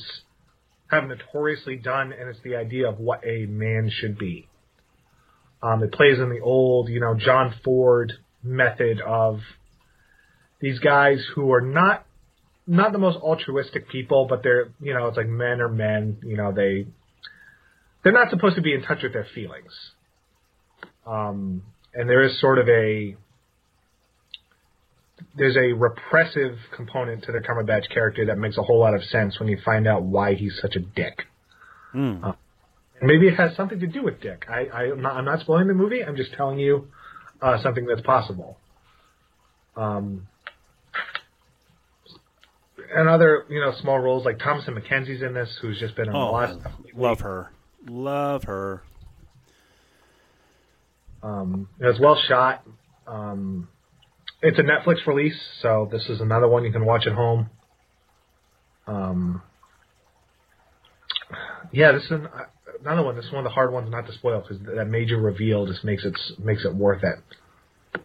[0.91, 4.47] have notoriously done, and it's the idea of what a man should be.
[5.63, 8.11] Um, it plays in the old, you know, John Ford
[8.43, 9.39] method of
[10.59, 12.05] these guys who are not
[12.65, 16.17] not the most altruistic people, but they're you know it's like men are men.
[16.23, 16.85] You know they
[18.03, 19.71] they're not supposed to be in touch with their feelings.
[21.05, 23.15] Um, and there is sort of a
[25.35, 29.39] there's a repressive component to the Cumberbatch character that makes a whole lot of sense
[29.39, 31.23] when you find out why he's such a dick.
[31.93, 32.23] mm.
[32.23, 32.33] Uh,
[33.03, 34.45] maybe it has something to do with Dick.
[34.49, 36.03] I, I, I'm, not, I'm not spoiling the movie.
[36.03, 36.87] I'm just telling you
[37.41, 38.57] uh, something that's possible.
[39.75, 40.27] Um,
[42.95, 46.17] and other, you know, small roles like Thomasin McKenzie's in this, who's just been a
[46.17, 46.61] Oh, lot of
[46.95, 47.51] love her.
[47.87, 48.83] Love her.
[51.23, 52.63] Um, it's well shot.
[53.07, 53.69] Um,
[54.41, 57.49] it's a Netflix release, so this is another one you can watch at home.
[58.87, 59.41] Um,
[61.71, 62.27] yeah, this is an,
[62.81, 63.15] another one.
[63.15, 65.83] This is one of the hard ones not to spoil because that major reveal just
[65.83, 67.19] makes it makes it worth it.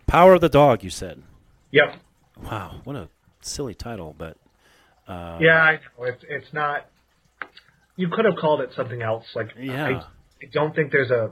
[0.07, 1.23] Power of the Dog, you said.
[1.71, 1.97] Yep.
[2.43, 3.09] Wow, what a
[3.41, 4.37] silly title, but
[5.07, 6.05] uh, Yeah, I know.
[6.05, 6.87] It's it's not.
[7.97, 9.25] You could have called it something else.
[9.35, 9.87] Like Yeah.
[9.87, 11.31] I, I don't think there's a.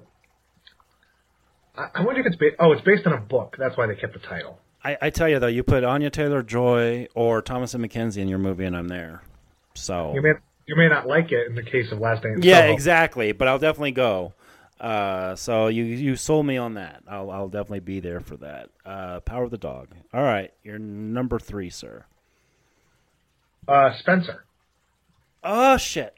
[1.77, 2.57] I, I wonder if it's based.
[2.59, 3.57] Oh, it's based on a book.
[3.59, 4.59] That's why they kept the title.
[4.83, 8.39] I, I tell you though, you put Anya Taylor Joy or Thomasin McKenzie in your
[8.39, 9.23] movie, and I'm there.
[9.75, 10.33] So You may
[10.67, 12.73] You may not like it in the case of Last Night Yeah, Soho.
[12.73, 13.33] exactly.
[13.33, 14.35] But I'll definitely go.
[14.81, 17.03] Uh, so you you sold me on that.
[17.09, 18.69] I'll I'll definitely be there for that.
[18.85, 19.89] Uh, Power of the Dog.
[20.13, 22.05] All right, you're number three, sir.
[23.67, 24.45] Uh, Spencer.
[25.43, 26.17] Oh shit.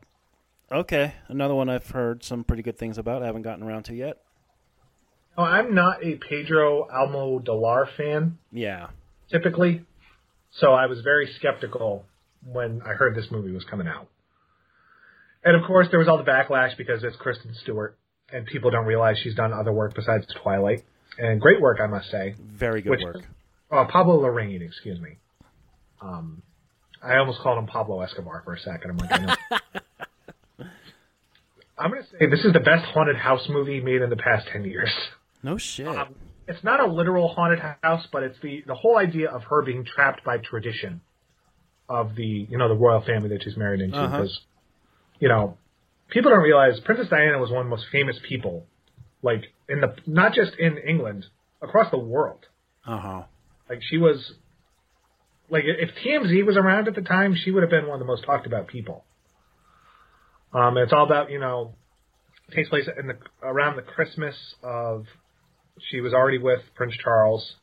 [0.72, 3.22] Okay, another one I've heard some pretty good things about.
[3.22, 4.18] I haven't gotten around to yet.
[5.36, 8.88] No, I'm not a Pedro Almodovar fan Yeah.
[9.30, 9.84] typically,
[10.50, 12.04] so I was very skeptical
[12.44, 14.08] when I heard this movie was coming out.
[15.48, 17.96] And of course, there was all the backlash because it's Kristen Stewart,
[18.30, 20.84] and people don't realize she's done other work besides Twilight,
[21.16, 22.34] and great work, I must say.
[22.38, 23.16] Very good Which- work.
[23.70, 25.16] Uh, Pablo Larraín, excuse me.
[26.02, 26.42] Um,
[27.02, 28.90] I almost called him Pablo Escobar for a second.
[28.90, 29.34] I'm like, I know.
[31.78, 34.64] I'm gonna say this is the best haunted house movie made in the past ten
[34.64, 34.90] years.
[35.42, 35.88] No shit.
[35.88, 36.14] Um,
[36.46, 39.86] it's not a literal haunted house, but it's the the whole idea of her being
[39.86, 41.00] trapped by tradition
[41.88, 43.96] of the you know the royal family that she's married into.
[43.96, 44.18] Uh-huh.
[44.18, 44.40] Because
[45.18, 45.58] you know
[46.10, 48.66] people don't realize Princess Diana was one of the most famous people,
[49.22, 51.26] like in the not just in England,
[51.62, 52.46] across the world.
[52.86, 53.22] Uh huh.
[53.68, 54.32] Like she was,
[55.50, 58.10] like if TMZ was around at the time, she would have been one of the
[58.10, 59.04] most talked about people.
[60.52, 61.74] Um, it's all about you know,
[62.54, 65.04] takes place in the around the Christmas of,
[65.90, 67.54] she was already with Prince Charles.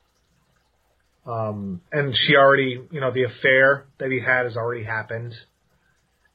[1.26, 5.34] Um, and she already, you know, the affair that he had has already happened.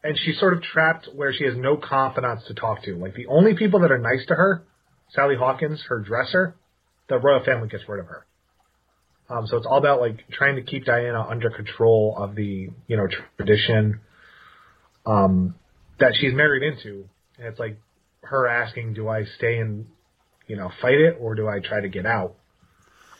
[0.02, 2.96] And she's sort of trapped where she has no confidants to talk to.
[2.96, 4.62] Like the only people that are nice to her,
[5.10, 6.54] Sally Hawkins, her dresser,
[7.08, 8.26] the royal family gets rid of her.
[9.30, 12.96] Um, so it's all about like trying to keep Diana under control of the you
[12.96, 14.00] know tradition
[15.06, 15.54] um,
[16.00, 17.78] that she's married into, and it's like
[18.22, 19.86] her asking, "Do I stay and
[20.48, 22.34] you know fight it, or do I try to get out?"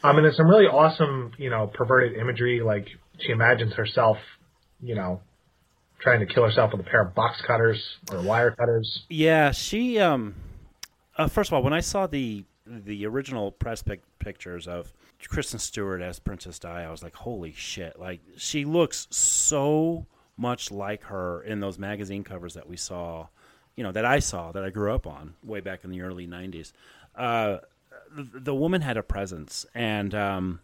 [0.02, 2.88] Um, and there's some really awesome you know perverted imagery, like
[3.20, 4.16] she imagines herself,
[4.82, 5.20] you know,
[6.00, 9.04] trying to kill herself with a pair of box cutters or wire cutters.
[9.08, 9.98] Yeah, she.
[9.98, 10.34] Um,
[11.16, 14.92] uh, first of all, when I saw the the original press pic- pictures of
[15.28, 20.70] Kristen Stewart as Princess Di, I was like, "Holy shit!" Like she looks so much
[20.70, 23.26] like her in those magazine covers that we saw,
[23.76, 26.26] you know, that I saw that I grew up on way back in the early
[26.26, 26.72] '90s.
[27.14, 27.58] Uh,
[28.10, 30.60] the, the woman had a presence, and um,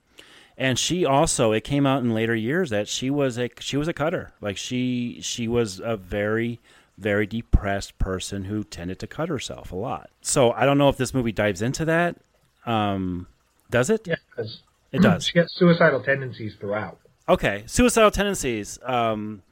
[0.57, 3.89] and she also it came out in later years that she was a she was
[3.89, 4.33] a cutter.
[4.41, 6.61] Like she she was a very
[6.99, 10.11] very depressed person who tended to cut herself a lot.
[10.23, 12.17] So I don't know if this movie dives into that.
[12.65, 13.27] Um,
[13.71, 14.07] does it?
[14.07, 14.61] Yeah, because
[14.93, 15.27] It does.
[15.27, 16.99] She gets suicidal tendencies throughout.
[17.29, 18.79] Okay, suicidal tendencies.
[18.85, 19.43] Um,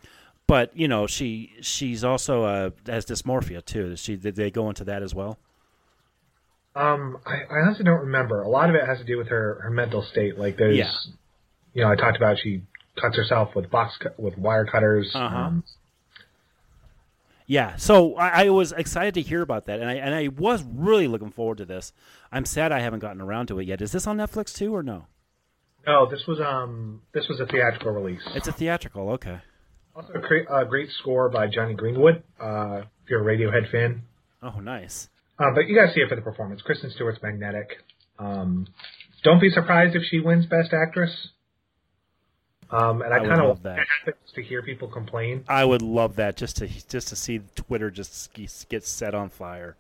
[0.47, 3.97] but you know, she she's also uh, has dysmorphia too.
[3.97, 5.39] She did they go into that as well?
[6.75, 8.43] Um, I, I honestly don't remember.
[8.43, 10.39] A lot of it has to do with her her mental state.
[10.39, 10.91] Like there's, Yeah.
[11.73, 12.63] you know, I talked about she
[13.01, 15.11] cuts herself with box cut, with wire cutters.
[15.15, 15.37] Uh-huh.
[15.37, 15.65] Um,
[17.47, 20.63] Yeah, so I, I was excited to hear about that, and I and I was
[20.65, 21.93] really looking forward to this.
[22.33, 23.81] I'm sad I haven't gotten around to it yet.
[23.83, 25.07] Is this on Netflix too, or no?
[25.87, 28.23] no, this was um this was a theatrical release.
[28.35, 29.11] It's a theatrical.
[29.11, 29.39] Okay.
[29.95, 32.23] Also a great, uh, great score by Jonny Greenwood.
[32.41, 34.03] Uh, if you're a Radiohead fan,
[34.43, 35.09] Oh, nice.
[35.39, 36.63] Uh, but you guys see it for the performance.
[36.63, 37.79] Kristen Stewart's magnetic.
[38.19, 38.67] Um,
[39.23, 41.29] don't be surprised if she wins Best Actress.
[42.71, 43.79] Um, and I, I kind of love that.
[44.35, 45.45] to hear people complain.
[45.49, 48.33] I would love that just to just to see Twitter just
[48.69, 49.77] get set on fire.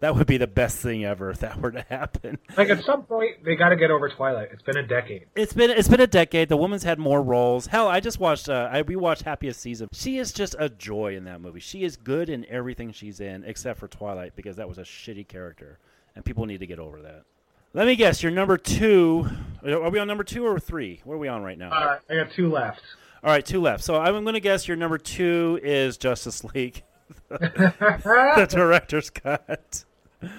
[0.00, 2.38] That would be the best thing ever if that were to happen.
[2.56, 4.50] Like at some point, they got to get over Twilight.
[4.52, 5.26] It's been a decade.
[5.34, 6.50] It's been it's been a decade.
[6.50, 7.66] The woman's had more roles.
[7.66, 9.88] Hell, I just watched uh, I rewatched Happiest Season.
[9.92, 11.60] She is just a joy in that movie.
[11.60, 15.26] She is good in everything she's in except for Twilight because that was a shitty
[15.28, 15.78] character,
[16.14, 17.24] and people need to get over that.
[17.72, 19.28] Let me guess, you're number two.
[19.62, 21.00] Are we on number two or three?
[21.04, 21.70] Where are we on right now?
[21.70, 22.80] Uh, I got two left.
[23.22, 23.84] All right, two left.
[23.84, 26.82] So I'm going to guess your number two is Justice League,
[27.28, 29.84] the director's cut.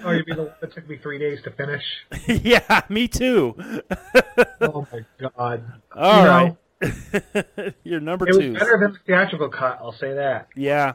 [0.04, 1.82] Oh, you'd be the one that took me three days to finish.
[2.44, 3.54] yeah, me too.
[4.60, 5.64] Oh my god!
[5.94, 8.52] All You right, know, your number it was two.
[8.54, 9.78] better than the theatrical cut.
[9.80, 10.48] I'll say that.
[10.56, 10.94] Yeah.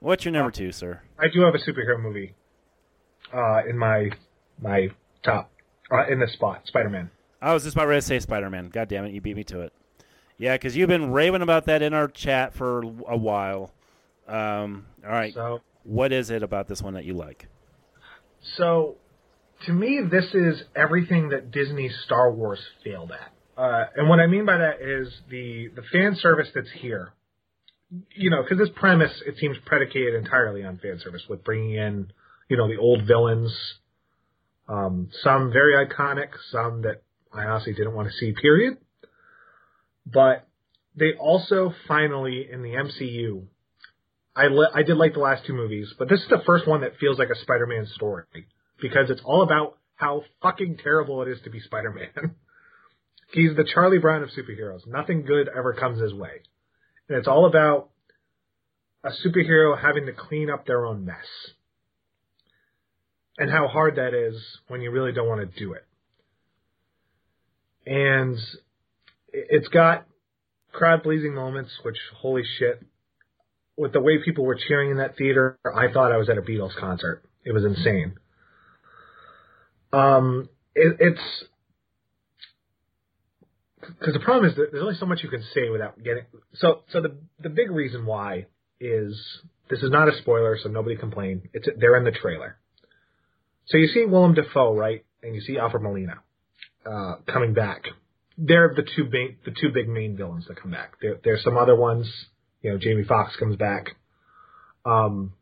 [0.00, 1.00] What's your number two, sir?
[1.18, 2.34] I do have a superhero movie
[3.34, 4.10] uh, in my
[4.60, 4.88] my
[5.24, 5.50] top
[5.90, 6.62] uh, in this spot.
[6.66, 7.10] Spider Man.
[7.42, 8.68] I was just about ready to say Spider Man.
[8.68, 9.72] God damn it, you beat me to it.
[10.38, 13.72] Yeah, because you've been raving about that in our chat for a while.
[14.28, 17.48] Um, all right, So what is it about this one that you like?
[18.56, 18.96] so
[19.66, 23.32] to me, this is everything that Disney's Star Wars failed at.
[23.60, 27.12] Uh, and what I mean by that is the the fan service that's here.
[28.14, 32.12] You know, because this premise it seems predicated entirely on fan service with bringing in
[32.48, 33.52] you know the old villains,
[34.68, 37.02] um, some very iconic, some that
[37.32, 38.32] I honestly didn't want to see.
[38.40, 38.76] Period.
[40.06, 40.46] But
[40.94, 43.44] they also finally in the MCU,
[44.38, 46.82] I li- I did like the last two movies, but this is the first one
[46.82, 48.24] that feels like a Spider-Man story
[48.80, 52.36] because it's all about how fucking terrible it is to be Spider-Man.
[53.32, 54.86] He's the Charlie Brown of superheroes.
[54.86, 56.42] Nothing good ever comes his way.
[57.08, 57.90] And it's all about
[59.02, 61.16] a superhero having to clean up their own mess.
[63.38, 65.84] And how hard that is when you really don't want to do it.
[67.86, 68.38] And
[69.32, 70.06] it's got
[70.72, 72.84] crowd pleasing moments, which holy shit.
[73.78, 76.42] With the way people were cheering in that theater, I thought I was at a
[76.42, 77.22] Beatles concert.
[77.44, 78.14] It was insane.
[79.92, 81.20] Um, it, it's
[83.98, 86.24] because the problem is that there's only so much you can say without getting.
[86.54, 88.46] So, so the the big reason why
[88.80, 89.16] is
[89.70, 91.48] this is not a spoiler, so nobody complain.
[91.52, 92.58] It's they're in the trailer.
[93.66, 96.14] So you see Willem Dafoe, right, and you see Alfred Molina
[96.86, 97.84] uh, coming back.
[98.36, 100.94] They're the two big the two big main villains that come back.
[101.00, 102.08] There, there's some other ones.
[102.62, 103.96] You know, Jamie Foxx comes back.
[104.84, 105.32] Um,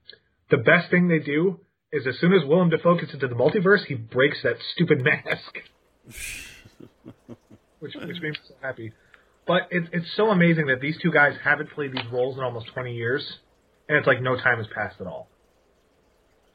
[0.51, 1.61] the best thing they do
[1.93, 5.59] is as soon as Willem Dafoe gets into the multiverse, he breaks that stupid mask.
[7.79, 8.93] which which made me so happy.
[9.47, 12.67] But it's it's so amazing that these two guys haven't played these roles in almost
[12.75, 13.25] 20 years,
[13.89, 15.29] and it's like no time has passed at all.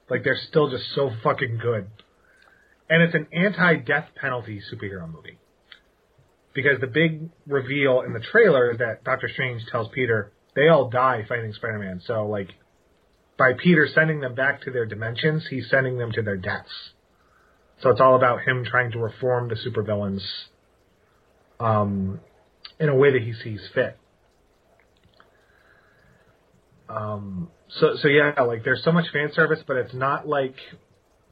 [0.09, 1.87] Like they're still just so fucking good,
[2.89, 5.37] and it's an anti-death penalty superhero movie.
[6.53, 11.25] Because the big reveal in the trailer that Doctor Strange tells Peter they all die
[11.27, 12.01] fighting Spider-Man.
[12.05, 12.49] So like,
[13.37, 16.91] by Peter sending them back to their dimensions, he's sending them to their deaths.
[17.81, 20.21] So it's all about him trying to reform the supervillains
[21.59, 22.19] um,
[22.79, 23.97] in a way that he sees fit.
[26.89, 27.49] Um,
[27.79, 30.55] so so yeah, like there's so much fan service, but it's not like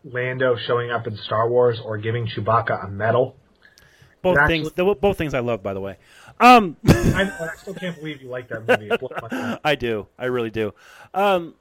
[0.04, 3.36] Lando showing up in Star Wars or giving Chewbacca a medal.
[4.22, 4.70] Both things,
[5.02, 5.98] both things I love, by the way.
[6.40, 8.90] Um, I, I still can't believe you like that movie.
[8.90, 9.60] It blew my mind.
[9.64, 10.08] I do.
[10.18, 10.74] I really do.
[11.14, 11.56] Um,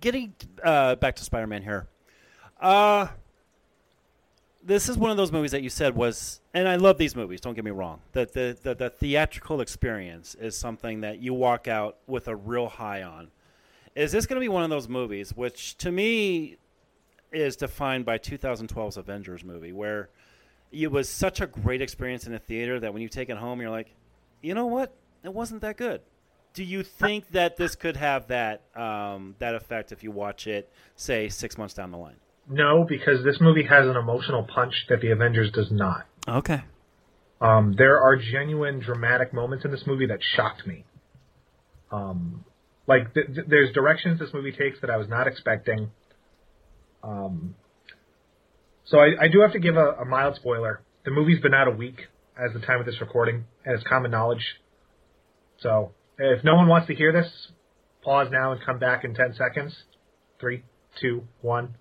[0.00, 1.88] getting uh, back to Spider-Man here.
[2.60, 3.08] Uh,
[4.64, 7.40] this is one of those movies that you said was, and I love these movies.
[7.40, 8.00] Don't get me wrong.
[8.12, 12.68] The the, the the theatrical experience is something that you walk out with a real
[12.68, 13.30] high on.
[13.94, 16.56] Is this going to be one of those movies, which to me
[17.30, 20.08] is defined by 2012's Avengers movie, where
[20.72, 23.60] it was such a great experience in the theater that when you take it home,
[23.60, 23.94] you're like,
[24.44, 24.94] you know what?
[25.22, 26.02] It wasn't that good.
[26.52, 30.70] Do you think that this could have that um, that effect if you watch it,
[30.94, 32.16] say, six months down the line?
[32.48, 36.06] No, because this movie has an emotional punch that the Avengers does not.
[36.28, 36.62] Okay.
[37.40, 40.84] Um, there are genuine dramatic moments in this movie that shocked me.
[41.90, 42.44] Um,
[42.86, 45.90] like th- th- there's directions this movie takes that I was not expecting.
[47.02, 47.54] Um,
[48.84, 50.82] so I, I do have to give a, a mild spoiler.
[51.04, 54.10] The movie's been out a week as the time of this recording, and it's common
[54.10, 54.44] knowledge.
[55.60, 57.30] So if no one wants to hear this,
[58.02, 59.74] pause now and come back in ten seconds.
[60.40, 60.64] Three,
[61.00, 61.76] two, one.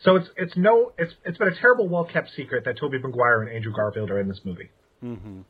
[0.00, 3.42] So it's it's no it's it's been a terrible well kept secret that Tobey Maguire
[3.42, 4.70] and Andrew Garfield are in this movie.
[5.02, 5.40] Mm-hmm.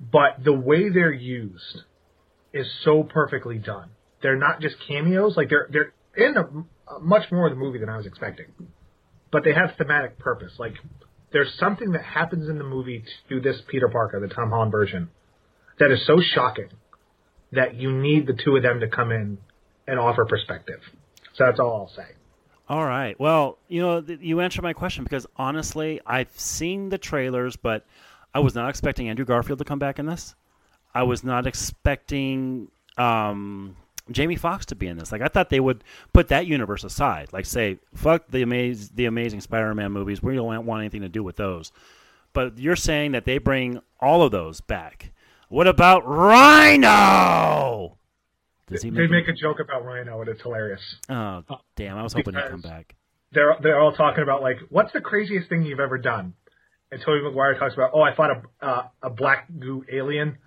[0.00, 1.82] But the way they're used
[2.52, 3.90] is so perfectly done.
[4.22, 7.78] They're not just cameos; like they're they're in a, a much more of the movie
[7.78, 8.46] than I was expecting.
[9.30, 10.52] But they have thematic purpose.
[10.58, 10.74] Like
[11.32, 15.10] there's something that happens in the movie to this Peter Parker, the Tom Holland version,
[15.78, 16.68] that is so shocking
[17.52, 19.38] that you need the two of them to come in
[19.86, 20.80] and offer perspective.
[21.34, 22.12] So that's all I'll say.
[22.68, 23.18] All right.
[23.18, 27.84] Well, you know, you answered my question because honestly, I've seen the trailers, but
[28.32, 30.36] I was not expecting Andrew Garfield to come back in this.
[30.94, 33.76] I was not expecting um,
[34.10, 35.12] Jamie Foxx to be in this.
[35.12, 37.28] Like I thought they would put that universe aside.
[37.32, 40.22] Like say, fuck the amaz- the Amazing Spider-Man movies.
[40.22, 41.72] We don't want anything to do with those.
[42.32, 45.10] But you're saying that they bring all of those back.
[45.48, 46.06] What about
[46.80, 47.96] Rhino?
[48.68, 49.10] Does he They make?
[49.10, 50.80] make a joke about Rhino, and it's hilarious.
[51.08, 51.42] oh,
[51.76, 51.96] damn!
[51.98, 52.94] I was hoping he'd come back.
[53.32, 56.34] they're they're all talking about like what's the craziest thing you've ever done,
[56.92, 60.38] and Tobey Maguire talks about oh I fought a uh, a black goo alien.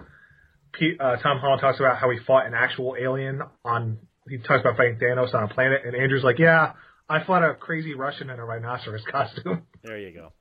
[0.99, 3.99] Uh, Tom Holland talks about how he fought an actual alien on.
[4.27, 6.73] He talks about fighting Thanos on a planet, and Andrew's like, yeah,
[7.09, 9.63] I fought a crazy Russian in a rhinoceros costume.
[9.83, 10.33] There you go.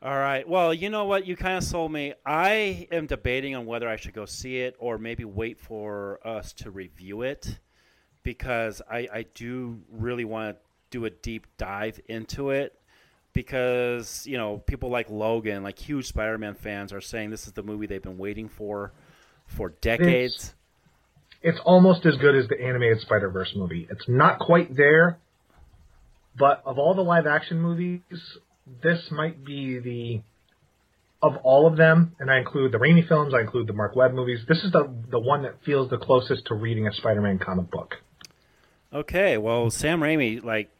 [0.00, 0.48] All right.
[0.48, 1.26] Well, you know what?
[1.26, 2.14] You kind of sold me.
[2.24, 6.52] I am debating on whether I should go see it or maybe wait for us
[6.54, 7.58] to review it
[8.22, 12.78] because I, I do really want to do a deep dive into it
[13.32, 17.52] because, you know, people like Logan, like huge Spider Man fans, are saying this is
[17.52, 18.92] the movie they've been waiting for
[19.48, 20.54] for decades.
[21.42, 23.86] it's almost as good as the animated Spider Verse movie.
[23.90, 25.18] It's not quite there,
[26.38, 28.00] but of all the live action movies,
[28.82, 30.20] this might be the
[31.20, 34.12] of all of them, and I include the Raimi films, I include the Mark Webb
[34.12, 34.40] movies.
[34.48, 37.96] This is the the one that feels the closest to reading a Spider-Man comic book.
[38.92, 40.70] Okay, well, Sam Raimi, like,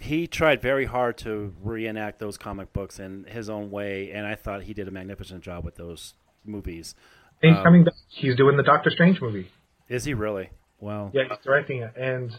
[0.00, 4.34] he tried very hard to reenact those comic books in his own way, and I
[4.34, 6.96] thought he did a magnificent job with those movies.
[7.42, 7.94] And he's Um, coming back.
[8.08, 9.50] He's doing the Doctor Strange movie.
[9.88, 10.50] Is he really?
[10.80, 12.34] Well, Yeah, he's directing it, and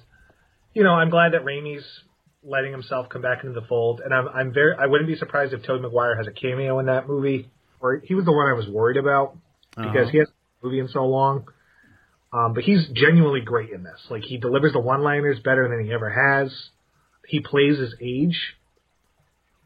[0.73, 1.85] you know, I'm glad that Raimi's
[2.43, 4.01] letting himself come back into the fold.
[4.03, 6.87] And I'm, I'm very, I wouldn't be surprised if Tobey Maguire has a cameo in
[6.87, 7.49] that movie.
[7.79, 9.37] Or he was the one I was worried about
[9.75, 10.09] because Uh-huh.
[10.11, 11.47] he has a movie in so long.
[12.33, 13.99] Um, but he's genuinely great in this.
[14.09, 16.53] Like he delivers the one-liners better than he ever has.
[17.25, 18.55] He plays his age.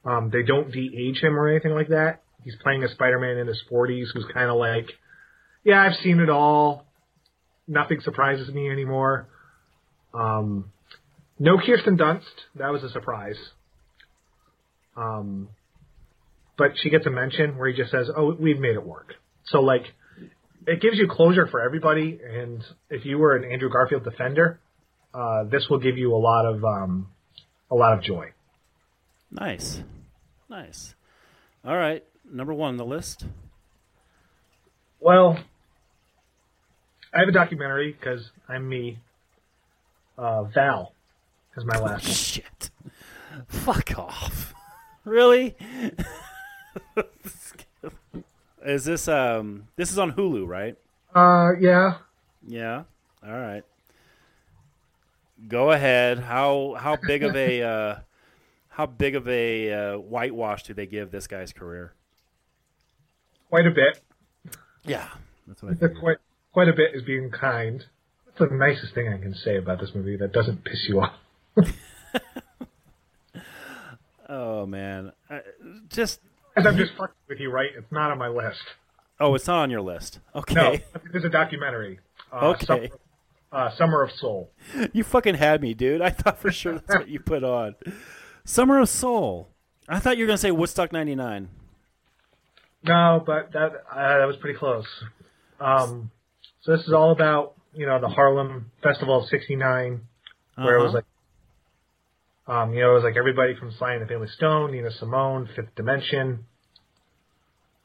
[0.06, 2.22] Um, they don't de-age him or anything like that.
[2.44, 4.90] He's playing a Spider-Man in his 40s who's kind of like,
[5.64, 6.86] yeah, I've seen it all.
[7.68, 9.28] Nothing surprises me anymore.
[10.14, 10.72] Um,
[11.38, 12.24] no Kirsten Dunst.
[12.55, 13.38] That was a surprise.
[14.97, 15.49] Um,
[16.57, 19.14] but she gets a mention where he just says, "Oh, we've made it work."
[19.45, 19.84] So like,
[20.68, 22.20] it gives you closure for everybody.
[22.22, 24.60] And if you were an Andrew Garfield defender,
[25.14, 27.07] uh, this will give you a lot of um,
[27.72, 28.32] a lot of joy.
[29.32, 29.82] nice.
[30.49, 30.95] Nice.
[31.64, 33.26] All right, number one on the list.
[35.10, 35.39] Well,
[37.12, 38.99] I have a documentary because I'm me.
[40.16, 40.93] Uh, Val
[41.57, 42.05] is my last.
[42.05, 42.70] Shit.
[43.47, 44.53] Fuck off.
[45.05, 45.55] Really?
[48.64, 50.76] is this um this is on Hulu, right?
[51.16, 51.97] Uh, yeah.
[52.47, 52.84] Yeah.
[53.26, 53.64] All right.
[55.47, 56.20] Go ahead.
[56.20, 57.95] How how big of a uh,
[58.68, 61.93] how big of a uh, whitewash do they give this guy's career?
[63.49, 64.03] Quite a bit.
[64.86, 65.08] Yeah,
[65.48, 65.98] that's what I think.
[66.00, 66.18] Quite,
[66.54, 67.84] quite a bit is being kind.
[68.26, 71.14] That's the nicest thing I can say about this movie that doesn't piss you off.
[74.32, 75.40] Oh man, uh,
[75.90, 76.20] just
[76.56, 77.72] As I'm just fucking with you, right?
[77.76, 78.62] It's not on my list.
[79.20, 80.20] oh, it's not on your list.
[80.36, 80.54] Okay.
[80.54, 82.00] No, Okay, there's a documentary.
[82.32, 82.66] Uh, Okay.
[82.66, 82.88] Summer,
[83.52, 84.52] uh, Summer of Soul.
[84.94, 86.02] you fucking had me, dude.
[86.02, 87.74] I thought for sure that's what you put on.
[88.46, 89.48] Summer of Soul.
[89.88, 91.50] I thought you were gonna say Woodstock '99.
[92.84, 94.86] No, but that uh, that was pretty close.
[95.60, 96.12] Um,
[96.62, 100.02] so this is all about you know the Harlem Festival of '69,
[100.62, 101.02] where it was Uh-huh.
[102.48, 104.92] like, um, you know, it was like everybody from Sly and the Family Stone, Nina
[104.92, 106.46] Simone, Fifth Dimension.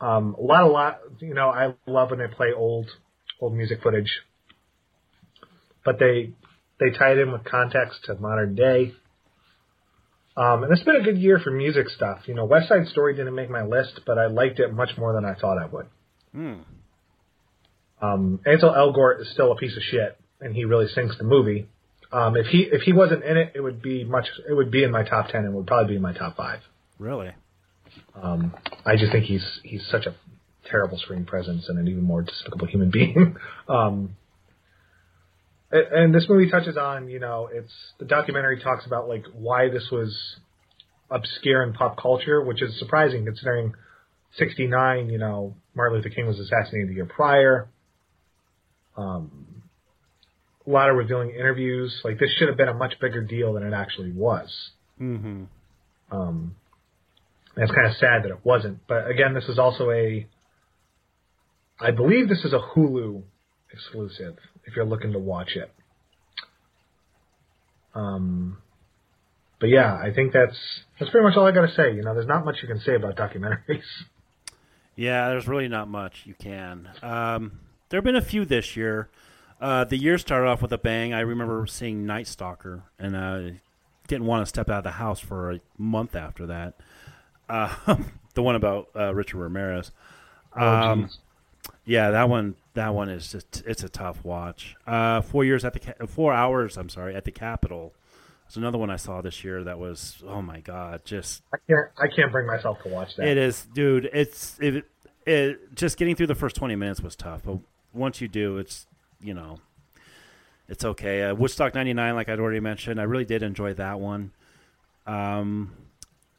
[0.01, 1.01] Um, a lot, a lot.
[1.21, 2.89] You know, I love when they play old,
[3.41, 4.11] old music footage,
[5.85, 6.33] but they
[6.81, 8.95] they tie it in with context to modern day.
[10.37, 12.23] Um, and it's been a good year for music stuff.
[12.27, 15.13] You know, West Side Story didn't make my list, but I liked it much more
[15.13, 15.87] than I thought I would.
[16.33, 16.55] Hmm.
[18.03, 21.69] Um, Ansel Elgort is still a piece of shit, and he really sinks the movie.
[22.13, 24.27] Um, if he if he wasn't in it, it would be much.
[24.49, 26.61] It would be in my top ten, and would probably be in my top five.
[26.99, 27.31] Really?
[28.21, 28.55] Um,
[28.85, 30.15] I just think he's he's such a
[30.69, 33.37] terrible screen presence and an even more despicable human being.
[33.69, 34.17] um,
[35.75, 39.89] and this movie touches on, you know, it's the documentary talks about like why this
[39.91, 40.17] was
[41.11, 43.75] obscure in pop culture, which is surprising considering
[44.39, 45.11] '69.
[45.11, 47.69] You know, Martin Luther King was assassinated the year prior.
[48.97, 49.63] Um,
[50.65, 51.93] a lot of revealing interviews.
[52.05, 54.49] Like this should have been a much bigger deal than it actually was.
[55.01, 55.45] Mm-hmm.
[56.13, 56.55] Um,
[57.57, 58.87] and it's kind of sad that it wasn't.
[58.87, 60.27] But again, this is also a,
[61.81, 63.23] I believe this is a Hulu
[63.73, 64.37] exclusive
[64.67, 65.71] if you're looking to watch it.
[67.95, 68.59] Um,
[69.61, 70.59] but yeah, I think that's
[70.99, 71.95] that's pretty much all I got to say.
[71.95, 73.83] You know, there's not much you can say about documentaries.
[74.97, 76.89] Yeah, there's really not much you can.
[77.03, 79.09] Um, there have been a few this year.
[79.61, 81.13] Uh, the year started off with a bang.
[81.13, 83.61] I remember seeing Night Stalker, and I
[84.07, 86.75] didn't want to step out of the house for a month after that.
[87.49, 87.75] Uh,
[88.35, 89.91] the one about uh, Richard Ramirez.
[90.55, 91.19] Um, jeez.
[91.85, 92.57] Yeah, that one.
[92.75, 94.75] That one is just it's a tough watch.
[94.87, 96.77] Uh, four years at the four hours.
[96.77, 97.95] I'm sorry at the Capitol.
[98.47, 101.89] It's another one I saw this year that was oh my god, just I can't
[101.99, 103.27] I can't bring myself to watch that.
[103.27, 104.11] it is, dude.
[104.13, 104.85] It's it,
[105.27, 105.75] it.
[105.75, 107.59] Just getting through the first twenty minutes was tough, but
[107.93, 108.87] once you do, it's
[109.21, 109.61] you know,
[110.69, 111.23] it's okay.
[111.23, 114.33] Uh, Woodstock '99, like I'd already mentioned, I really did enjoy that one.
[115.07, 115.73] Um,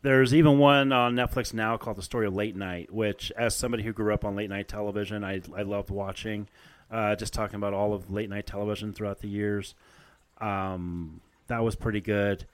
[0.06, 3.84] there's even one on Netflix now called The Story of Late Night, which, as somebody
[3.84, 6.48] who grew up on late night television, I I loved watching.
[6.92, 9.74] Uh, just talking about all of late night television throughout the years.
[10.40, 12.46] Um, that was pretty good.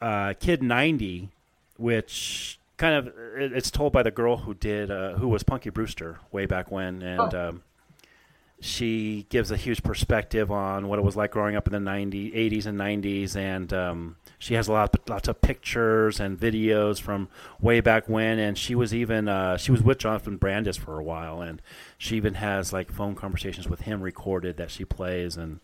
[0.00, 1.28] Uh, Kid 90,
[1.76, 5.70] which kind of it, it's told by the girl who did uh, who was Punky
[5.70, 7.48] Brewster way back when, and Oh.
[7.50, 7.62] um,
[8.60, 12.34] she gives a huge perspective on what it was like growing up in the 90s,
[12.34, 17.28] 80s and 90s, and um, she has a lot, lots of pictures and videos from
[17.60, 18.38] way back when.
[18.38, 21.62] And she was even uh, she was with Jonathan Brandis for a while, and
[21.96, 25.60] she even has like phone conversations with him recorded that she plays, and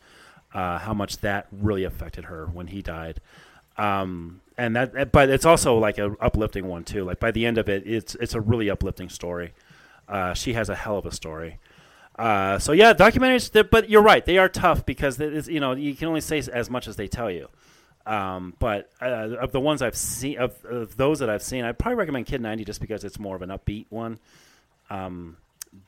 [0.55, 3.21] uh, how much that really affected her when he died.
[3.77, 7.05] Um, and that, but it's also like an uplifting one too.
[7.05, 9.53] Like by the end of it, it's it's a really uplifting story.
[10.09, 11.59] Uh, she has a hell of a story.
[12.19, 13.71] Uh, so yeah, documentaries.
[13.71, 16.89] But you're right; they are tough because you know you can only say as much
[16.89, 17.49] as they tell you.
[18.07, 21.77] Um, but uh, of the ones I've seen, of, of, those that I've seen, I'd
[21.77, 24.21] probably recommend Kid 90 just because it's more of an upbeat one.
[24.91, 25.39] Um,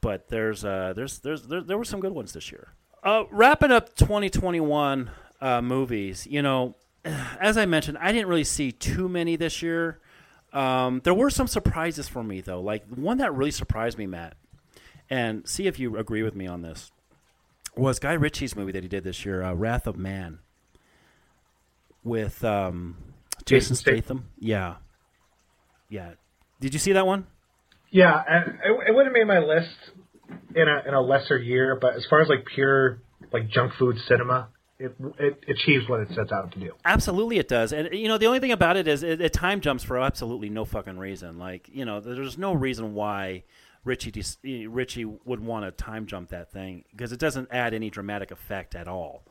[0.01, 2.69] but there's, uh, there's, there's, there, there, were some good ones this year.
[3.05, 5.11] Uh, wrapping up 2021
[5.41, 6.75] uh, movies, you know,
[7.41, 10.01] as I mentioned, I didn't really see too many this year.
[10.53, 12.61] Um, there were some surprises for me though.
[12.61, 14.35] Like one that really surprised me, Matt,
[15.11, 16.91] and see if you agree with me on this,
[17.77, 20.39] was Guy Ritchie's movie that he did this year, uh, Wrath of Man,
[22.05, 22.97] with um,
[23.45, 24.29] Jason, Statham.
[24.39, 24.77] Yeah,
[25.89, 26.13] yeah.
[26.61, 27.27] Did you see that one?
[27.91, 29.71] Yeah, it, it would have made my list
[30.55, 33.01] in a in a lesser year, but as far as like pure
[33.33, 34.49] like junk food cinema,
[34.79, 36.73] it, it achieves what it sets out to do.
[36.85, 37.73] Absolutely, it does.
[37.73, 40.51] And you know, the only thing about it is it, it time jumps for absolutely
[40.51, 41.39] no fucking reason.
[41.39, 43.45] Like you know, there's no reason why
[43.85, 48.31] Ritchie Ritchie would want to time jump that thing because it doesn't add any dramatic
[48.31, 49.25] effect at all.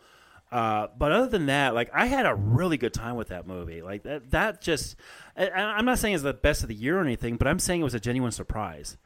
[0.52, 3.82] Uh, but other than that, like I had a really good time with that movie.
[3.82, 4.96] Like that, that just
[5.36, 7.82] I, am not saying it's the best of the year or anything, but I'm saying
[7.82, 8.98] it was a genuine surprise.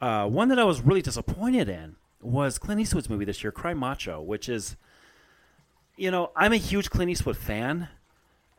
[0.00, 3.74] Uh, one that I was really disappointed in was Clint Eastwood's movie this year, Cry
[3.74, 4.76] Macho, which is,
[5.96, 7.88] you know, I'm a huge Clint Eastwood fan,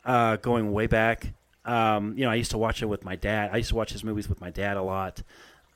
[0.04, 1.34] uh, going way back.
[1.64, 3.50] Um, you know, I used to watch it with my dad.
[3.52, 5.22] I used to watch his movies with my dad a lot.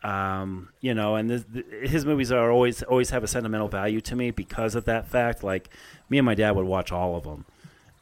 [0.07, 1.45] Um, you know, and
[1.83, 5.43] his movies are always always have a sentimental value to me because of that fact.
[5.43, 5.69] Like
[6.09, 7.45] me and my dad would watch all of them.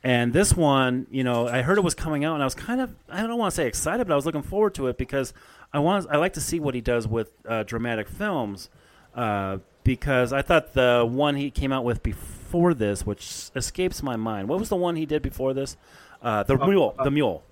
[0.03, 2.83] And this one, you know, I heard it was coming out, and I was kind
[2.83, 5.33] of I don't want to say excited, but I was looking forward to it because
[5.73, 8.69] I want I like to see what he does with uh, dramatic films.
[9.15, 14.17] Uh, because I thought the one he came out with before this, which escapes my
[14.17, 15.79] mind, what was the one he did before this?
[16.21, 17.45] Uh, the uh, mule, the mule,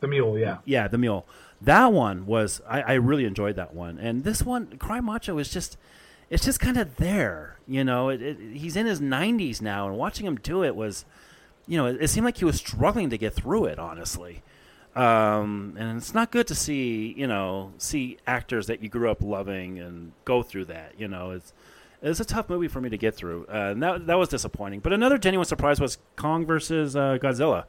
[0.00, 1.24] the mule, yeah, yeah, the mule
[1.64, 5.48] that one was I, I really enjoyed that one, and this one, Cry Macho, is
[5.48, 5.76] just
[6.30, 7.58] it's just kind of there.
[7.66, 11.04] You know, it, it, he's in his 90s now, and watching him do it was,
[11.66, 13.78] you know, it, it seemed like he was struggling to get through it.
[13.78, 14.42] Honestly,
[14.96, 19.22] um, and it's not good to see you know see actors that you grew up
[19.22, 20.94] loving and go through that.
[20.98, 21.52] You know, it's
[22.02, 24.80] it's a tough movie for me to get through, uh, and that that was disappointing.
[24.80, 27.64] But another genuine surprise was Kong versus uh, Godzilla.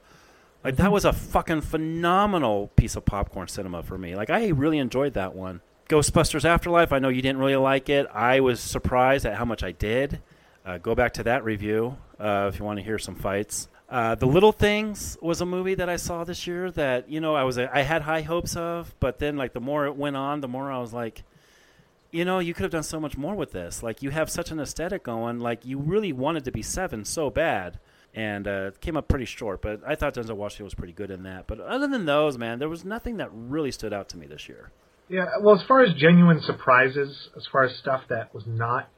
[0.64, 4.16] Like that was a fucking phenomenal piece of popcorn cinema for me.
[4.16, 5.61] Like I really enjoyed that one.
[5.89, 6.93] Ghostbusters Afterlife.
[6.93, 8.07] I know you didn't really like it.
[8.14, 10.22] I was surprised at how much I did.
[10.66, 13.68] Uh, go back to that review uh, if you want to hear some fights.
[13.89, 17.36] Uh, the Little Things was a movie that I saw this year that you know
[17.36, 20.39] I was I had high hopes of, but then like the more it went on,
[20.39, 21.24] the more I was like,
[22.09, 23.84] you know, you could have done so much more with this.
[23.84, 25.39] Like you have such an aesthetic going.
[25.39, 27.78] Like you really wanted to be seven so bad
[28.14, 29.61] and uh, came up pretty short.
[29.61, 31.47] But I thought Denzel Washington was pretty good in that.
[31.47, 34.47] But other than those, man, there was nothing that really stood out to me this
[34.47, 34.72] year.
[35.09, 38.89] Yeah, well, as far as genuine surprises, as far as stuff that was not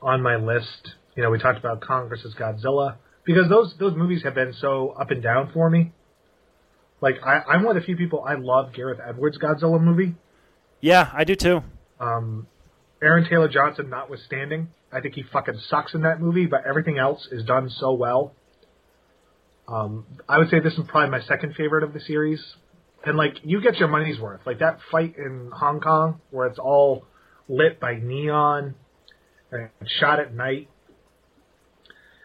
[0.00, 4.22] on my list, you know, we talked about Kong versus Godzilla because those those movies
[4.22, 5.92] have been so up and down for me.
[7.00, 10.14] Like I, I'm one of the few people I love Gareth Edwards' Godzilla movie.
[10.80, 11.62] Yeah, I do too.
[11.98, 12.46] Um,
[13.02, 17.28] Aaron Taylor Johnson notwithstanding, I think he fucking sucks in that movie, but everything else
[17.30, 18.32] is done so well.
[19.68, 22.42] Um, I would say this is probably my second favorite of the series.
[23.04, 24.40] And like you get your money's worth.
[24.46, 27.04] Like that fight in Hong Kong where it's all
[27.48, 28.74] lit by neon
[29.52, 29.68] and
[30.00, 30.68] shot at night.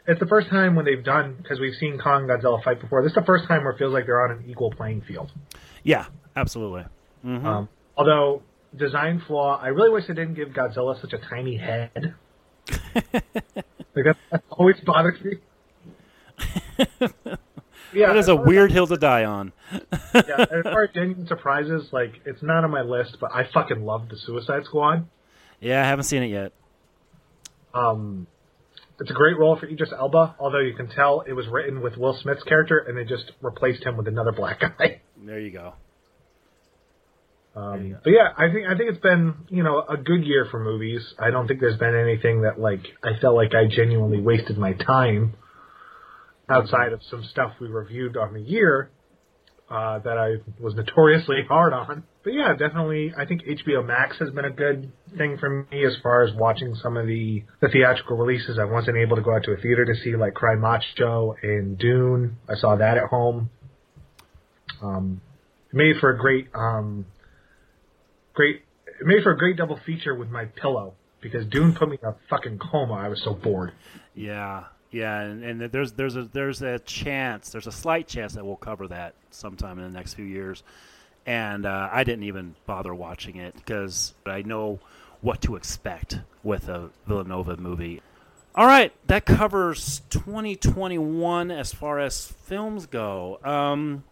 [0.07, 3.03] It's the first time when they've done because we've seen Kong and Godzilla fight before.
[3.03, 5.31] This is the first time where it feels like they're on an equal playing field.
[5.83, 6.85] Yeah, absolutely.
[7.25, 7.45] Mm-hmm.
[7.45, 8.41] Um, although
[8.75, 12.15] design flaw, I really wish they didn't give Godzilla such a tiny head.
[12.95, 15.37] like that, that always bothers me.
[17.93, 19.53] yeah, that is a weird hill to die on.
[19.71, 23.83] yeah, as far as genuine surprises, like it's not on my list, but I fucking
[23.83, 25.05] love the Suicide Squad.
[25.59, 26.51] Yeah, I haven't seen it yet.
[27.73, 28.27] Um,
[28.99, 31.97] it's a great role for Idris Elba, although you can tell it was written with
[31.97, 35.01] Will Smith's character, and they just replaced him with another black guy.
[35.17, 35.73] There you go.
[37.55, 40.59] Um, but yeah, I think I think it's been you know a good year for
[40.59, 41.01] movies.
[41.19, 44.73] I don't think there's been anything that like I felt like I genuinely wasted my
[44.73, 45.35] time
[46.49, 48.89] outside of some stuff we reviewed on the year.
[49.69, 52.03] uh, that I was notoriously hard on.
[52.23, 55.95] But yeah, definitely, I think HBO Max has been a good thing for me as
[56.03, 58.59] far as watching some of the, the theatrical releases.
[58.59, 61.77] I wasn't able to go out to a theater to see like Cry Macho and
[61.77, 62.37] Dune.
[62.47, 63.49] I saw that at home.
[64.81, 65.21] Um,
[65.71, 67.05] made for a great, um,
[68.33, 68.61] great,
[69.01, 72.15] made for a great double feature with my pillow because Dune put me in a
[72.29, 72.93] fucking coma.
[72.93, 73.73] I was so bored.
[74.13, 78.45] Yeah, yeah, and, and there's there's a there's a chance, there's a slight chance that
[78.45, 80.63] we'll cover that sometime in the next few years.
[81.25, 84.79] And uh, I didn't even bother watching it because I know
[85.21, 88.01] what to expect with a Villanova movie.
[88.55, 93.39] All right, that covers 2021 as far as films go.
[93.43, 94.03] Um,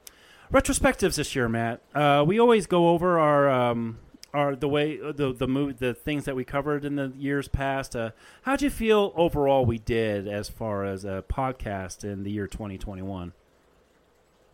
[0.51, 1.81] retrospectives this year, Matt.
[1.93, 3.99] Uh, we always go over our um,
[4.33, 7.95] our the way the the movie the things that we covered in the years past.
[7.95, 8.11] Uh,
[8.43, 13.33] how'd you feel overall we did as far as a podcast in the year 2021?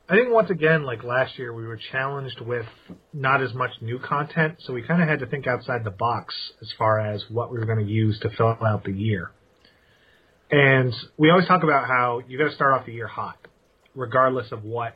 [0.09, 2.65] I think once again, like last year, we were challenged with
[3.11, 6.33] not as much new content, so we kind of had to think outside the box
[6.61, 9.31] as far as what we were going to use to fill out the year.
[10.49, 13.37] And we always talk about how you got to start off the year hot,
[13.95, 14.95] regardless of what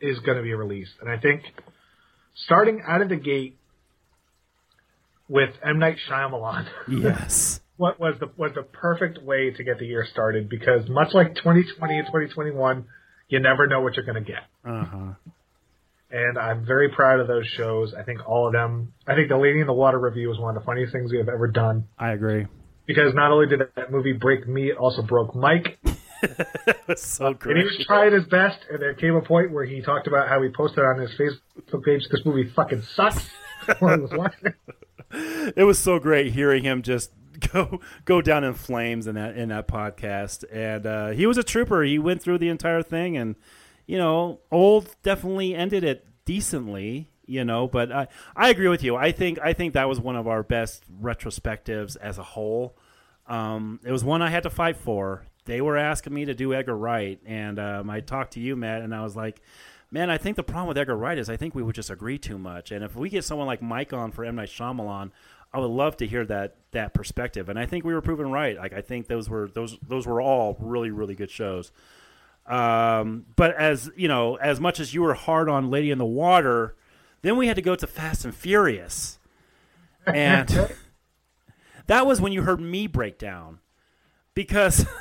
[0.00, 0.92] is going to be released.
[1.00, 1.42] And I think
[2.34, 3.56] starting out of the gate
[5.28, 7.60] with M Night Shyamalan, Yes.
[7.76, 11.34] what was the was the perfect way to get the year started because much like
[11.36, 12.84] 2020 and 2021,
[13.28, 14.42] you never know what you're going to get.
[14.64, 15.12] Uh huh.
[16.10, 17.92] And I'm very proud of those shows.
[17.98, 18.92] I think all of them.
[19.06, 21.18] I think the Lady in the Water review was one of the funniest things we
[21.18, 22.46] have ever done I agree.
[22.86, 25.78] because not only did that movie break me, it also broke Mike.
[26.96, 30.06] So And he was trying his best, and there came a point where he talked
[30.06, 33.30] about how he posted on his Facebook page, "This movie fucking sucks."
[33.78, 34.54] while he was watching.
[35.56, 37.10] it was so great hearing him just
[37.52, 40.44] go go down in flames in that in that podcast.
[40.52, 41.82] And uh, he was a trooper.
[41.82, 43.36] He went through the entire thing, and
[43.86, 47.10] you know, old definitely ended it decently.
[47.26, 48.96] You know, but I I agree with you.
[48.96, 52.76] I think I think that was one of our best retrospectives as a whole.
[53.26, 55.24] Um, it was one I had to fight for.
[55.46, 58.82] They were asking me to do Edgar Wright, and um, I talked to you, Matt,
[58.82, 59.42] and I was like,
[59.90, 62.18] "Man, I think the problem with Edgar Wright is I think we would just agree
[62.18, 62.70] too much.
[62.70, 65.10] And if we get someone like Mike on for M Night Shyamalan,
[65.52, 67.48] I would love to hear that that perspective.
[67.48, 68.56] And I think we were proven right.
[68.56, 71.70] Like I think those were those those were all really really good shows.
[72.46, 76.04] Um, but as you know, as much as you were hard on Lady in the
[76.04, 76.74] Water,
[77.22, 79.18] then we had to go to Fast and Furious,
[80.06, 80.70] and
[81.86, 83.60] that was when you heard me break down
[84.34, 84.86] because.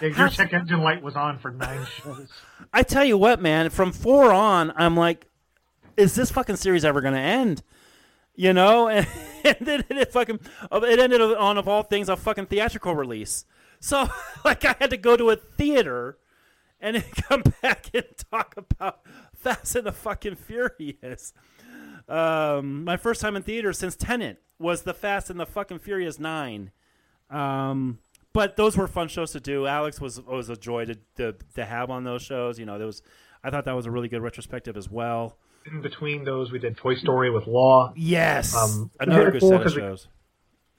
[0.00, 2.28] Yeah, your check engine light was on for nine shows.
[2.72, 5.26] I tell you what, man, from four on, I'm like,
[5.96, 7.62] is this fucking series ever going to end?
[8.34, 9.06] You know, and,
[9.44, 10.40] and then it fucking
[10.72, 13.44] it ended on of all things a fucking theatrical release.
[13.80, 14.08] So
[14.44, 16.18] like I had to go to a theater
[16.80, 19.00] and then come back and talk about
[19.34, 21.32] Fast and the fucking Furious.
[22.08, 26.18] Um, my first time in theater since Tenet was the Fast and the fucking Furious
[26.18, 26.70] Nine.
[27.30, 27.98] Um,
[28.34, 29.66] but those were fun shows to do.
[29.66, 32.58] Alex was was a joy to, to to have on those shows.
[32.58, 33.00] You know, there was
[33.42, 35.36] I thought that was a really good retrospective as well.
[35.66, 37.94] In between those, we did Toy Story with Law.
[37.96, 40.08] Yes, Um, another good cool set of 'cause we- shows.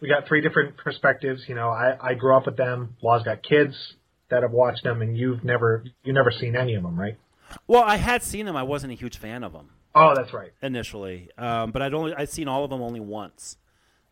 [0.01, 1.47] We got three different perspectives.
[1.47, 2.95] You know, I, I grew up with them.
[3.01, 3.95] Law's got kids
[4.29, 7.17] that have watched them, and you've never you never seen any of them, right?
[7.65, 8.55] Well, I had seen them.
[8.55, 10.51] I wasn't a huge fan of them Oh, that's right.
[10.61, 13.57] initially, um, but I'd only I'd seen all of them only once.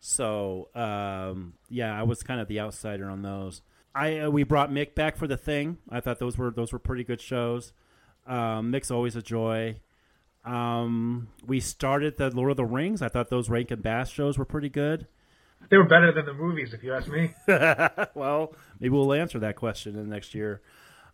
[0.06, 3.62] So um, yeah, I was kind of the outsider on those.
[3.94, 5.78] I uh, we brought Mick back for the thing.
[5.88, 7.72] I thought those were those were pretty good shows.
[8.26, 9.76] Um, Mick's always a joy.
[10.44, 13.00] Um, we started the Lord of the Rings.
[13.00, 15.06] I thought those Rankin Bass shows were pretty good.
[15.70, 17.32] They were better than the movies, if you ask me.
[18.14, 20.60] well, maybe we'll answer that question in the next year.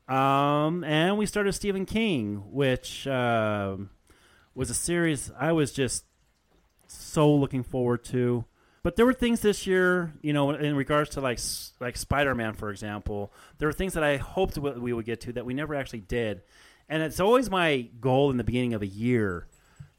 [0.09, 3.91] Um, and we started Stephen King, which um
[4.53, 6.07] was a series I was just
[6.89, 8.47] so looking forward to.
[8.83, 11.39] But there were things this year, you know, in regards to like
[11.81, 13.33] like Spider Man, for example.
[13.59, 16.43] There were things that I hoped we would get to that we never actually did.
[16.89, 19.47] And it's always my goal in the beginning of a year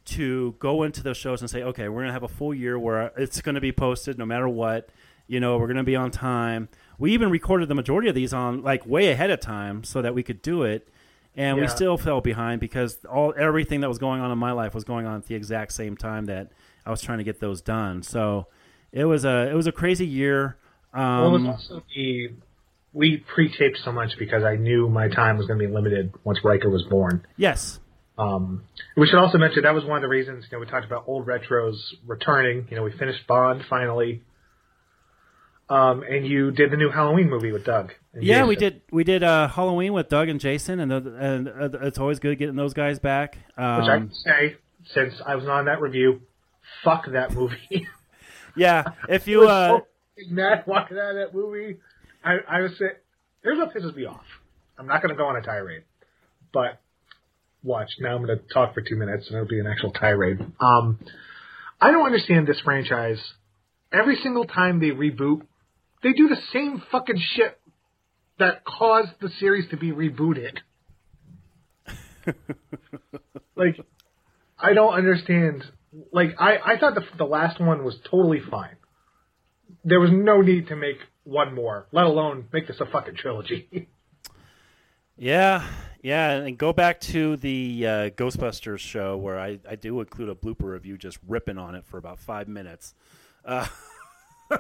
[0.03, 2.77] to go into those shows and say, okay, we're going to have a full year
[2.77, 4.89] where it's going to be posted no matter what.
[5.27, 6.67] You know, we're going to be on time.
[6.97, 10.13] We even recorded the majority of these on like way ahead of time so that
[10.13, 10.89] we could do it.
[11.33, 14.73] And we still fell behind because all everything that was going on in my life
[14.73, 16.51] was going on at the exact same time that
[16.85, 18.03] I was trying to get those done.
[18.03, 18.47] So
[18.91, 20.57] it was a it was a crazy year.
[20.93, 22.31] well, Um, was also the
[22.93, 26.39] we pre-taped so much because I knew my time was going to be limited once
[26.43, 27.25] Riker was born.
[27.37, 27.79] yes,
[28.17, 28.63] Um,
[28.97, 30.45] we should also mention that was one of the reasons.
[30.51, 31.75] You know, we talked about old retros
[32.05, 32.67] returning.
[32.69, 34.21] You know, we finished Bond finally.
[35.69, 37.93] Um, and you did the new Halloween movie with Doug.
[38.19, 38.81] Yeah, we did.
[38.91, 42.37] We did uh, Halloween with Doug and Jason, and the, and uh, it's always good
[42.37, 43.37] getting those guys back.
[43.57, 44.57] Um, Which I can say,
[44.93, 46.23] since I was not on that review,
[46.83, 47.87] fuck that movie.
[48.55, 49.79] yeah, if you uh,
[50.29, 51.77] mad walking out of that movie.
[52.23, 52.91] I, I was saying,
[53.43, 54.25] here's what pisses me off.
[54.77, 55.83] I'm not going to go on a tirade,
[56.53, 56.79] but
[57.63, 57.89] watch.
[57.99, 60.39] Now I'm going to talk for two minutes, and it'll be an actual tirade.
[60.59, 60.99] Um,
[61.79, 63.19] I don't understand this franchise.
[63.91, 65.41] Every single time they reboot,
[66.03, 67.59] they do the same fucking shit
[68.39, 70.57] that caused the series to be rebooted.
[73.55, 73.79] like,
[74.59, 75.63] I don't understand.
[76.11, 78.77] Like, I, I thought the, the last one was totally fine.
[79.83, 83.89] There was no need to make one more, let alone make this a fucking trilogy.
[85.17, 85.67] Yeah,
[86.01, 90.33] yeah, and go back to the uh, Ghostbusters show where I, I do include a
[90.33, 92.95] blooper you just ripping on it for about five minutes.
[93.45, 93.67] Uh,
[94.49, 94.57] uh,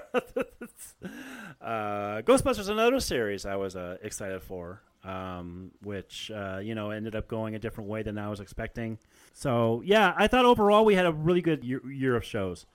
[2.21, 7.27] Ghostbusters, another series I was uh, excited for, um, which uh, you know ended up
[7.27, 8.97] going a different way than I was expecting.
[9.33, 12.65] So yeah, I thought overall we had a really good year, of shows.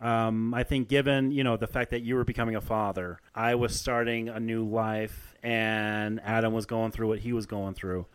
[0.00, 3.54] Um, I think, given you know the fact that you were becoming a father, I
[3.54, 8.06] was starting a new life, and Adam was going through what he was going through.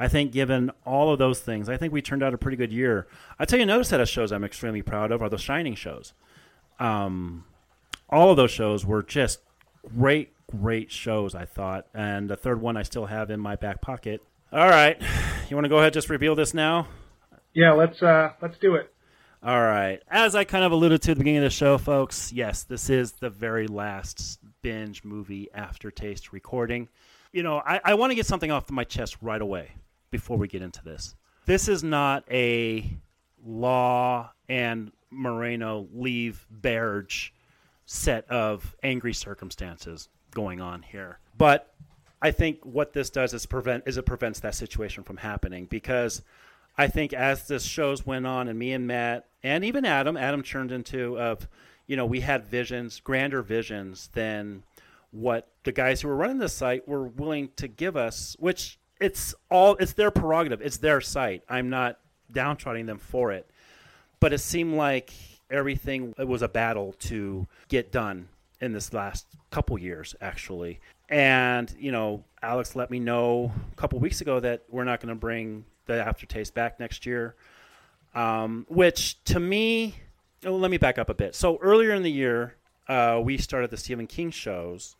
[0.00, 2.72] I think, given all of those things, I think we turned out a pretty good
[2.72, 3.08] year.
[3.38, 6.12] I tell you, another set of shows I'm extremely proud of are the Shining shows.
[6.78, 7.44] Um,
[8.08, 9.40] all of those shows were just
[9.96, 11.34] great, great shows.
[11.34, 14.22] I thought, and the third one I still have in my back pocket.
[14.52, 15.00] All right,
[15.48, 16.88] you want to go ahead and just reveal this now?
[17.54, 18.92] yeah, let's uh, let's do it.
[19.42, 20.00] All right.
[20.08, 22.90] As I kind of alluded to at the beginning of the show, folks, yes, this
[22.90, 26.88] is the very last binge movie aftertaste recording.
[27.32, 29.72] You know, I, I want to get something off my chest right away
[30.10, 31.14] before we get into this.
[31.46, 32.90] This is not a
[33.44, 37.32] Law and Moreno leave Berge
[37.90, 41.18] set of angry circumstances going on here.
[41.38, 41.72] But
[42.20, 46.20] I think what this does is prevent is it prevents that situation from happening because
[46.76, 50.42] I think as this shows went on and me and Matt and even Adam, Adam
[50.42, 51.48] turned into of
[51.86, 54.64] you know, we had visions, grander visions than
[55.10, 59.34] what the guys who were running the site were willing to give us, which it's
[59.50, 60.60] all it's their prerogative.
[60.60, 61.42] It's their site.
[61.48, 61.98] I'm not
[62.30, 63.48] downtroding them for it.
[64.20, 65.14] But it seemed like
[65.50, 68.28] everything it was a battle to get done
[68.60, 70.80] in this last couple years actually.
[71.08, 75.08] And, you know, Alex let me know a couple weeks ago that we're not going
[75.08, 77.34] to bring the aftertaste back next year.
[78.14, 79.94] Um, which to me,
[80.44, 81.34] oh, let me back up a bit.
[81.34, 82.56] So earlier in the year,
[82.88, 84.96] uh, we started the Stephen King shows,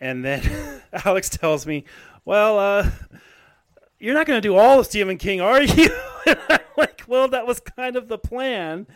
[0.00, 1.84] and then Alex tells me,
[2.24, 2.90] "Well, uh,
[3.98, 5.88] you're not going to do all of Stephen King, are you?"
[6.76, 8.86] Like, "Well, that was kind of the plan."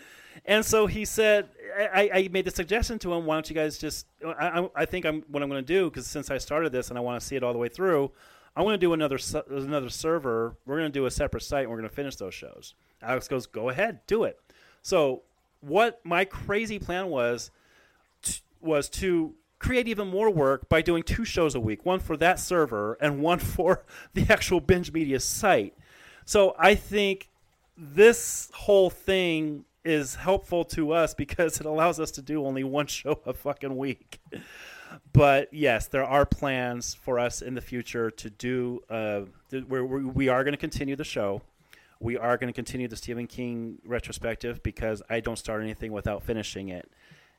[0.47, 3.79] And so he said, I, I made the suggestion to him, why don't you guys
[3.79, 6.91] just, I, I- think I'm, what I'm going to do, because since I started this
[6.91, 8.11] and I want to see it all the way through,
[8.57, 9.19] I'm going to do another
[9.51, 10.57] another server.
[10.65, 12.75] We're going to do a separate site and we're going to finish those shows.
[13.03, 14.39] Alex goes, go ahead, do it.
[14.83, 15.23] So
[15.61, 17.51] what my crazy plan was,
[18.23, 22.17] t- was to create even more work by doing two shows a week, one for
[22.19, 23.83] that server and one for
[24.13, 25.75] the actual binge media site.
[26.25, 27.29] So I think
[27.77, 32.87] this whole thing is helpful to us because it allows us to do only one
[32.87, 34.21] show a fucking week.
[35.13, 38.81] But yes, there are plans for us in the future to do.
[38.89, 41.43] Uh, th- where we we are going to continue the show.
[42.01, 46.23] We are going to continue the Stephen King retrospective because I don't start anything without
[46.23, 46.91] finishing it.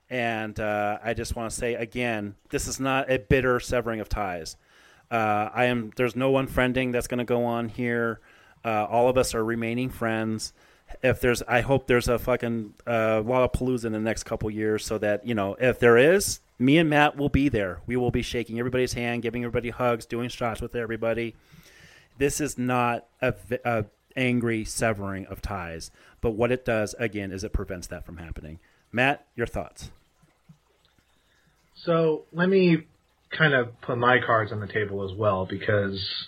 [0.09, 4.09] And uh, I just want to say again, this is not a bitter severing of
[4.09, 4.57] ties.
[5.09, 5.91] Uh, I am.
[5.95, 8.19] There's no unfriending that's going to go on here.
[8.63, 10.53] Uh, all of us are remaining friends.
[11.03, 14.97] If there's, I hope there's a fucking uh, Lollapalooza in the next couple years, so
[14.97, 17.81] that you know, if there is, me and Matt will be there.
[17.85, 21.35] We will be shaking everybody's hand, giving everybody hugs, doing shots with everybody.
[22.17, 23.33] This is not a,
[23.65, 25.91] a angry severing of ties,
[26.21, 28.59] but what it does again is it prevents that from happening.
[28.91, 29.91] Matt, your thoughts?
[31.75, 32.85] So let me
[33.29, 36.27] kind of put my cards on the table as well because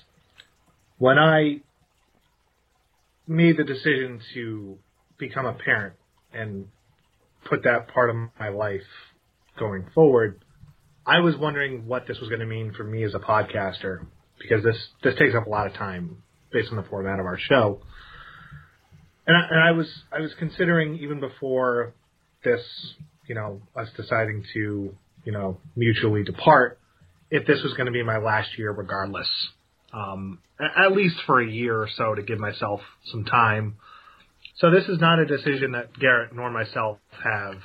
[0.97, 1.61] when I
[3.27, 4.77] made the decision to
[5.17, 5.93] become a parent
[6.33, 6.67] and
[7.45, 8.81] put that part of my life
[9.57, 10.43] going forward,
[11.05, 14.05] I was wondering what this was going to mean for me as a podcaster
[14.39, 17.39] because this this takes up a lot of time based on the format of our
[17.39, 17.81] show.
[19.25, 21.93] And I, and I was I was considering even before
[22.43, 22.61] this,
[23.27, 24.95] you know, us deciding to,
[25.25, 26.79] you know, mutually depart,
[27.29, 29.27] if this was going to be my last year, regardless.
[29.93, 32.81] Um, at least for a year or so to give myself
[33.11, 33.77] some time.
[34.57, 37.61] So this is not a decision that Garrett nor myself have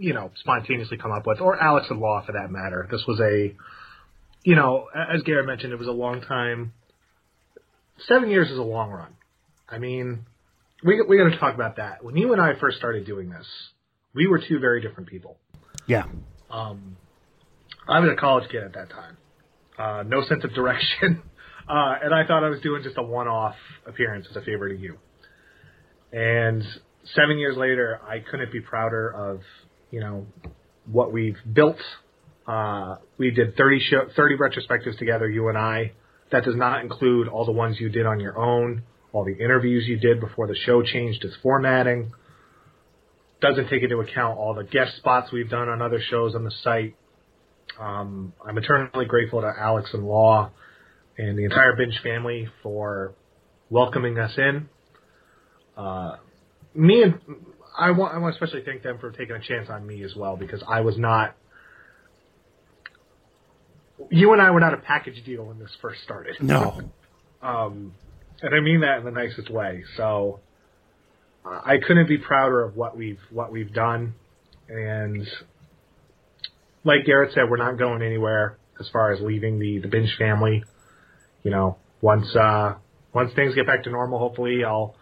[0.00, 2.88] you know, spontaneously come up with, or Alex and Law for that matter.
[2.90, 3.54] This was a,
[4.42, 6.72] you know, as Garrett mentioned, it was a long time.
[8.08, 9.12] Seven years is a long run.
[9.68, 10.24] I mean,
[10.82, 12.02] we we got to talk about that.
[12.02, 13.46] When you and I first started doing this,
[14.14, 15.36] we were two very different people.
[15.86, 16.04] Yeah.
[16.50, 16.96] Um,
[17.86, 19.18] I was a college kid at that time,
[19.80, 21.22] uh, no sense of direction,
[21.68, 23.54] uh, and I thought I was doing just a one-off
[23.86, 24.98] appearance as a favor to you.
[26.12, 26.62] And
[27.14, 29.40] seven years later, I couldn't be prouder of
[29.90, 30.26] you know
[30.90, 31.78] what we've built.
[32.46, 35.92] Uh, we did 30 show, 30 retrospectives together, you and I.
[36.32, 38.82] That does not include all the ones you did on your own,
[39.12, 42.12] all the interviews you did before the show changed its formatting.
[43.40, 46.52] Doesn't take into account all the guest spots we've done on other shows on the
[46.62, 46.94] site.
[47.80, 50.50] Um, I'm eternally grateful to Alex and Law
[51.16, 53.14] and the entire Binge family for
[53.70, 54.68] welcoming us in.
[55.76, 56.16] Uh,
[56.74, 57.18] me and
[57.76, 60.14] I want I want to especially thank them for taking a chance on me as
[60.14, 61.34] well because I was not.
[64.10, 66.36] You and I were not a package deal when this first started.
[66.40, 66.80] No.
[67.42, 67.94] um,
[68.42, 69.84] and I mean that in the nicest way.
[69.96, 70.40] So
[71.46, 74.14] uh, I couldn't be prouder of what we've what we've done,
[74.68, 75.26] and
[76.84, 80.64] like Garrett said, we're not going anywhere as far as leaving the the binge family.
[81.42, 82.74] You know, once uh,
[83.12, 84.94] once things get back to normal, hopefully I'll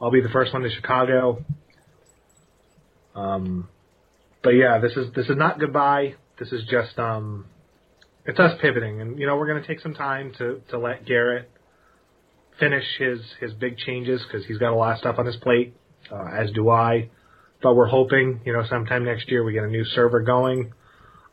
[0.00, 1.44] I'll be the first one to Chicago.
[3.14, 3.68] Um,
[4.42, 6.14] but yeah, this is this is not goodbye.
[6.38, 7.46] This is just um,
[8.26, 11.06] it's us pivoting, and you know we're going to take some time to to let
[11.06, 11.50] Garrett
[12.58, 15.74] finish his his big changes because he's got a lot of stuff on his plate,
[16.10, 17.10] uh, as do I.
[17.62, 20.72] But we're hoping, you know, sometime next year we get a new server going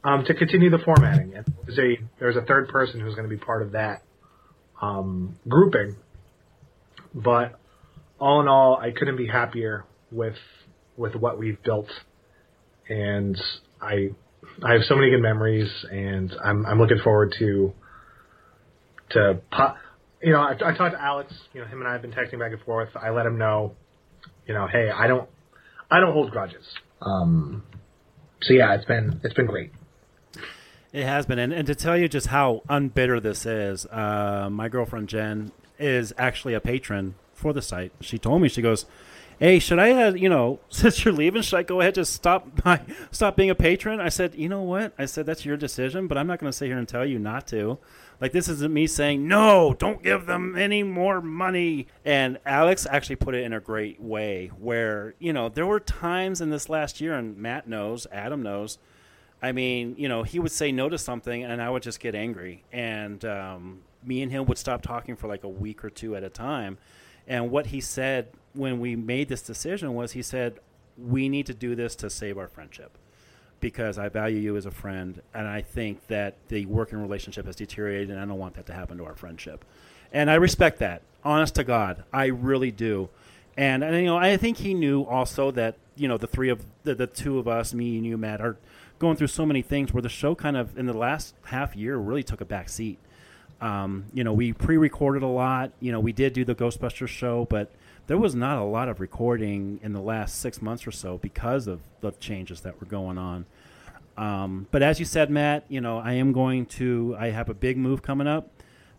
[0.04, 1.34] um, to continue the formatting.
[1.36, 4.02] And there's a there's a third person who's going to be part of that
[4.82, 5.96] um, grouping.
[7.14, 7.60] But
[8.20, 10.36] all in all, I couldn't be happier with
[10.98, 11.90] with what we've built,
[12.88, 13.40] and
[13.82, 14.10] I
[14.64, 17.74] I have so many good memories, and I'm I'm looking forward to
[19.12, 19.76] to po-
[20.22, 22.40] you know I, I talked to Alex, you know him and I have been texting
[22.40, 22.90] back and forth.
[22.96, 23.76] I let him know,
[24.48, 25.30] you know, hey, I don't
[25.90, 26.66] I don't hold grudges.
[27.02, 27.64] Um,
[28.42, 29.72] so yeah, it's been it's been great.
[30.92, 34.70] It has been, and, and to tell you just how unbitter this is, uh, my
[34.70, 37.92] girlfriend Jen is actually a patron for the site.
[38.02, 38.88] She told me she goes,
[39.38, 42.14] "Hey, should I, uh, you know, since you're leaving, should I go ahead and just
[42.14, 45.58] stop my stop being a patron?" I said, "You know what?" I said, "That's your
[45.58, 47.78] decision, but I'm not going to sit here and tell you not to."
[48.20, 51.88] Like this isn't me saying no, don't give them any more money.
[52.04, 56.42] And Alex actually put it in a great way, where you know there were times
[56.42, 58.80] in this last year, and Matt knows, Adam knows
[59.42, 62.14] I mean, you know, he would say no to something, and I would just get
[62.14, 66.16] angry, and um, me and him would stop talking for like a week or two
[66.16, 66.78] at a time.
[67.28, 70.60] And what he said when we made this decision was, he said,
[70.98, 72.98] "We need to do this to save our friendship."
[73.62, 77.58] Because I value you as a friend, and I think that the working relationship has
[77.58, 79.66] deteriorated, and I don't want that to happen to our friendship.
[80.14, 83.10] And I respect that, honest to God, I really do.
[83.58, 86.66] And, and you know, I think he knew also that you know the three of
[86.84, 88.58] the, the two of us, me and you, Matt, are
[89.00, 91.98] going through so many things where the show kind of in the last half year
[91.98, 93.00] really took a back seat.
[93.62, 95.72] Um, you know, we pre-recorded a lot.
[95.80, 97.72] You know, we did do the Ghostbusters show, but
[98.08, 101.68] there was not a lot of recording in the last six months or so because
[101.68, 103.46] of the changes that were going on.
[104.18, 107.16] Um, but as you said, Matt, you know, I am going to.
[107.18, 108.50] I have a big move coming up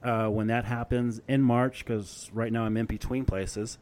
[0.03, 3.79] uh, when that happens in March because right now I'm in between places.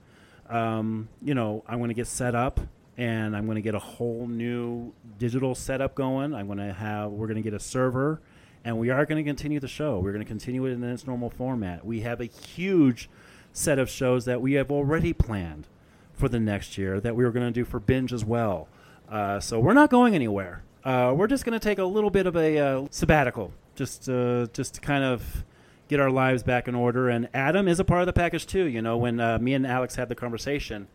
[0.49, 2.61] Um, you know, I'm going to get set up
[2.99, 6.35] and I'm going to get a whole new digital setup going.
[6.35, 8.21] I'm going to have we're going to get a server,
[8.65, 10.01] and we are going to continue the show.
[10.01, 11.87] We're going to continue it in its normal format.
[11.87, 13.09] We have a huge
[13.53, 15.69] set of shows that we have already planned
[16.13, 18.67] for the next year that we were going to do for binge as well.
[19.09, 20.65] Uh, so we're not going anywhere.
[20.85, 24.47] Uh, we're just going to take a little bit of a uh, sabbatical, just uh,
[24.53, 25.45] just to kind of
[25.87, 27.09] get our lives back in order.
[27.09, 28.65] And Adam is a part of the package too.
[28.65, 30.89] You know, when uh, me and Alex had the conversation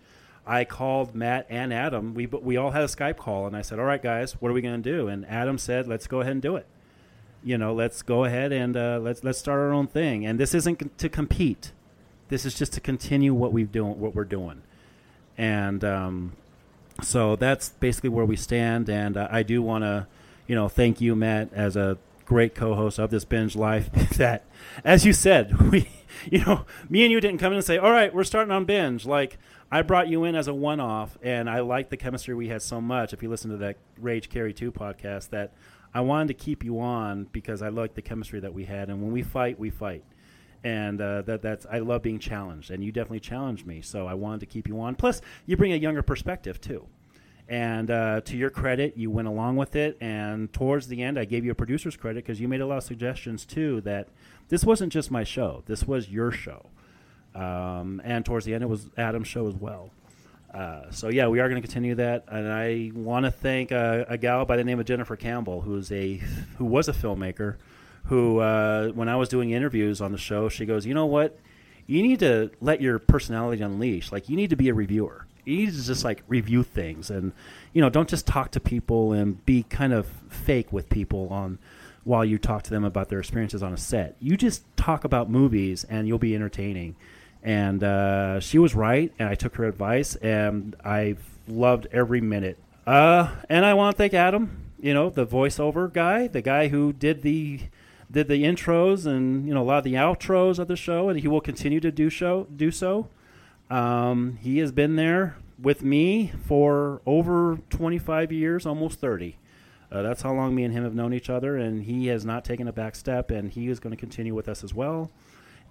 [0.46, 2.14] I called Matt and Adam.
[2.14, 4.54] We we all had a Skype call, and I said, "All right, guys, what are
[4.54, 6.66] we going to do?" And Adam said, "Let's go ahead and do it.
[7.44, 10.26] You know, let's go ahead and uh, let's let's start our own thing.
[10.26, 11.72] And this isn't to compete.
[12.30, 14.64] This is just to continue what we've doing, what we're doing.
[15.38, 16.34] And um,
[17.02, 18.90] so that's basically where we stand.
[18.90, 20.08] And uh, I do want to,
[20.48, 23.92] you know, thank you, Matt, as a great co-host of this binge life.
[24.18, 24.44] that,
[24.84, 25.90] as you said, we,
[26.30, 28.66] you know, me and you didn't come in and say, "All right, we're starting on
[28.66, 29.38] binge." Like
[29.74, 32.62] I brought you in as a one off, and I liked the chemistry we had
[32.62, 33.12] so much.
[33.12, 35.56] If you listen to that Rage Carrie 2 podcast, that
[35.96, 38.92] I wanted to keep you on because I liked the chemistry that we had.
[38.92, 40.04] And when we fight, we fight.
[40.64, 43.82] And uh, that that's I love being challenged, and you definitely challenged me.
[43.82, 44.94] So I wanted to keep you on.
[44.94, 46.86] Plus, you bring a younger perspective too.
[47.50, 49.98] And uh, to your credit, you went along with it.
[50.00, 52.78] And towards the end, I gave you a producer's credit because you made a lot
[52.78, 53.82] of suggestions too.
[53.82, 54.10] That
[54.50, 56.68] this wasn't just my show; this was your show.
[57.36, 59.90] Um, and towards the end, it was Adam's show as well.
[60.54, 64.06] Uh, so yeah, we are going to continue that, and I want to thank a,
[64.08, 66.18] a, gal by the name of Jennifer Campbell, who's a
[66.58, 67.56] who was a filmmaker,
[68.06, 71.40] who uh, when I was doing interviews on the show, she goes, you know what,
[71.88, 74.12] you need to let your personality unleash.
[74.12, 75.26] Like you need to be a reviewer.
[75.44, 77.32] You need to just like review things, and
[77.74, 81.58] you know, don't just talk to people and be kind of fake with people on
[82.04, 84.16] while you talk to them about their experiences on a set.
[84.20, 86.96] You just talk about movies, and you'll be entertaining
[87.44, 92.58] and uh, she was right, and I took her advice, and I've loved every minute.
[92.88, 96.94] Uh, and I want to thank Adam, you know, the voiceover guy, the guy who
[96.94, 97.60] did the
[98.10, 101.20] did the intros and you know a lot of the outros of the show, and
[101.20, 103.10] he will continue to do show do so.
[103.70, 109.38] Um, he has been there with me for over 25 years, almost 30.
[109.92, 112.44] Uh, that's how long me and him have known each other, and he has not
[112.44, 115.10] taken a back step, and he is going to continue with us as well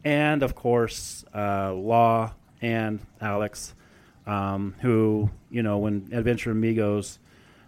[0.05, 3.75] and of course uh, Law and Alex,
[4.27, 7.19] um, who you know when Adventure Amigos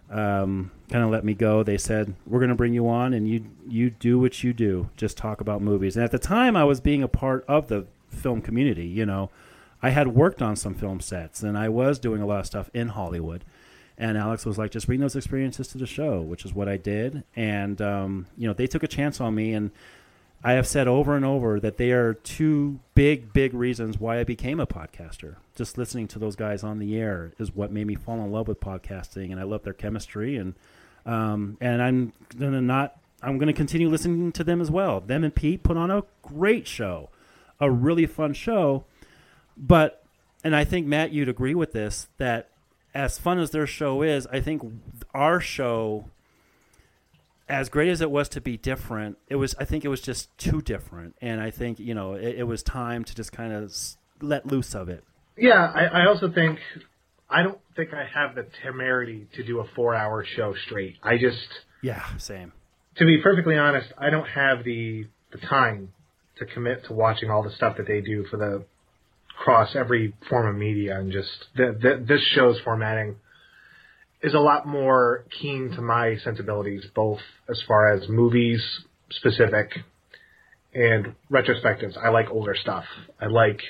[0.09, 3.27] um, kind of let me go, they said we're going to bring you on and
[3.27, 5.95] you you do what you do, just talk about movies.
[5.95, 8.85] And at the time, I was being a part of the film community.
[8.85, 9.29] You know,
[9.81, 12.69] I had worked on some film sets and I was doing a lot of stuff
[12.73, 13.43] in Hollywood.
[13.97, 16.75] And Alex was like, just bring those experiences to the show, which is what I
[16.75, 17.23] did.
[17.35, 19.71] And um, you know, they took a chance on me and
[20.45, 24.23] I have said over and over that they are two big, big reasons why I
[24.23, 25.37] became a podcaster.
[25.55, 28.47] Just listening to those guys on the air is what made me fall in love
[28.47, 30.37] with podcasting, and I love their chemistry.
[30.37, 30.53] and
[31.03, 32.95] um, And I'm gonna not.
[33.23, 35.01] I'm gonna continue listening to them as well.
[35.01, 37.09] Them and Pete put on a great show,
[37.59, 38.85] a really fun show.
[39.57, 40.05] But
[40.43, 42.49] and I think Matt, you'd agree with this that
[42.93, 44.61] as fun as their show is, I think
[45.11, 46.05] our show
[47.47, 49.55] as great as it was to be different, it was.
[49.59, 52.63] I think it was just too different, and I think you know it, it was
[52.63, 53.71] time to just kind of
[54.21, 55.03] let loose of it.
[55.37, 56.59] Yeah, I, I also think
[57.29, 60.95] I don't think I have the temerity to do a four-hour show straight.
[61.03, 61.47] I just
[61.81, 62.51] yeah, same.
[62.97, 65.93] To be perfectly honest, I don't have the the time
[66.37, 68.65] to commit to watching all the stuff that they do for the
[69.37, 73.17] cross every form of media and just the, the, this show's formatting
[74.25, 78.59] is a lot more keen to my sensibilities, both as far as movies
[79.11, 79.71] specific
[80.73, 81.95] and retrospectives.
[81.95, 82.85] I like older stuff.
[83.21, 83.61] I like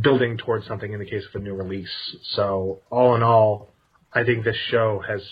[0.00, 1.90] building towards something in the case of a new release.
[2.34, 3.68] So all in all,
[4.12, 5.22] I think this show has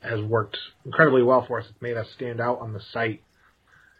[0.00, 1.66] has worked incredibly well for us.
[1.68, 3.20] It's made us stand out on the site.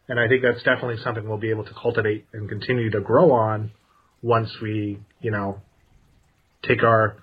[0.07, 3.33] And I think that's definitely something we'll be able to cultivate and continue to grow
[3.33, 3.73] on
[4.23, 5.61] once we, you know,
[6.63, 7.17] take our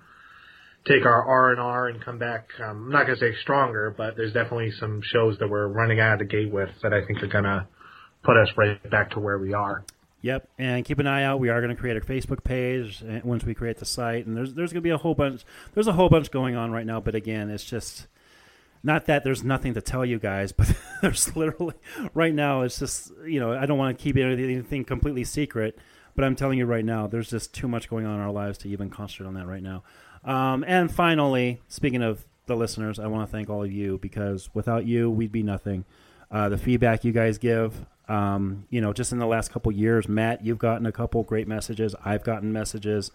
[0.85, 2.47] take our R and R and come back.
[2.59, 6.13] Um, I'm not gonna say stronger, but there's definitely some shows that we're running out
[6.13, 7.67] of the gate with that I think are gonna
[8.23, 9.83] put us right back to where we are.
[10.21, 11.39] Yep, and keep an eye out.
[11.39, 14.37] We are going to create a Facebook page uh, once we create the site, and
[14.37, 15.43] there's there's going to be a whole bunch.
[15.73, 18.07] There's a whole bunch going on right now, but again, it's just
[18.83, 20.71] not that there's nothing to tell you guys, but
[21.01, 21.73] there's literally
[22.13, 22.61] right now.
[22.61, 25.79] It's just you know I don't want to keep anything completely secret,
[26.15, 28.59] but I'm telling you right now, there's just too much going on in our lives
[28.59, 29.83] to even concentrate on that right now.
[30.23, 34.49] Um, and finally, speaking of the listeners, I want to thank all of you because
[34.53, 35.85] without you, we'd be nothing.
[36.29, 40.07] Uh, the feedback you guys give, um, you know, just in the last couple years,
[40.07, 41.95] Matt, you've gotten a couple great messages.
[42.03, 43.11] I've gotten messages.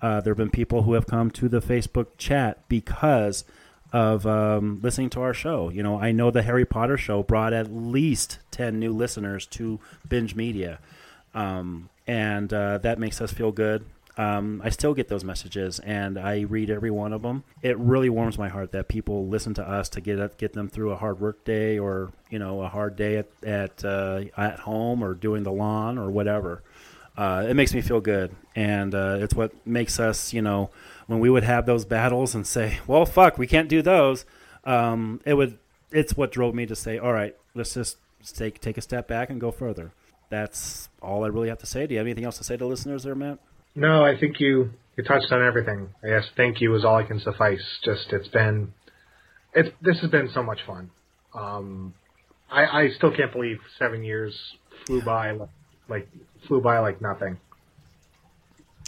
[0.00, 3.44] Uh, there have been people who have come to the Facebook chat because
[3.92, 5.68] of um, listening to our show.
[5.68, 9.78] You know, I know the Harry Potter show brought at least 10 new listeners to
[10.08, 10.78] Binge Media.
[11.32, 13.84] Um, and uh, that makes us feel good.
[14.16, 17.42] Um, I still get those messages, and I read every one of them.
[17.62, 20.92] It really warms my heart that people listen to us to get get them through
[20.92, 25.02] a hard work day, or you know, a hard day at at uh, at home,
[25.02, 26.62] or doing the lawn, or whatever.
[27.16, 30.70] Uh, it makes me feel good, and uh, it's what makes us, you know,
[31.06, 34.24] when we would have those battles and say, "Well, fuck, we can't do those."
[34.64, 35.58] Um, it would.
[35.90, 37.98] It's what drove me to say, "All right, let's just
[38.36, 39.92] take take a step back and go further."
[40.30, 41.86] That's all I really have to say.
[41.86, 43.38] Do you have anything else to say to listeners there, Matt?
[43.74, 45.88] No, I think you you touched on everything.
[46.02, 47.62] I guess thank you is all I can suffice.
[47.84, 48.72] Just it's been
[49.54, 50.90] it's this has been so much fun.
[51.34, 51.94] Um,
[52.50, 54.36] I I still can't believe seven years
[54.86, 55.48] flew by like,
[55.88, 56.08] like
[56.46, 57.38] flew by like nothing.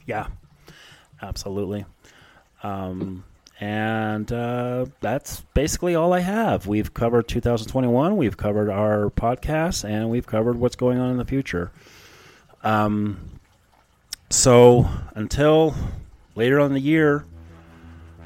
[0.07, 0.29] Yeah,
[1.21, 1.85] absolutely.
[2.63, 3.25] Um,
[3.59, 6.67] and uh, that's basically all I have.
[6.67, 11.25] We've covered 2021, we've covered our podcast, and we've covered what's going on in the
[11.25, 11.73] future.
[12.63, 13.41] Um,
[14.31, 15.75] so until
[16.35, 17.25] later on in the year,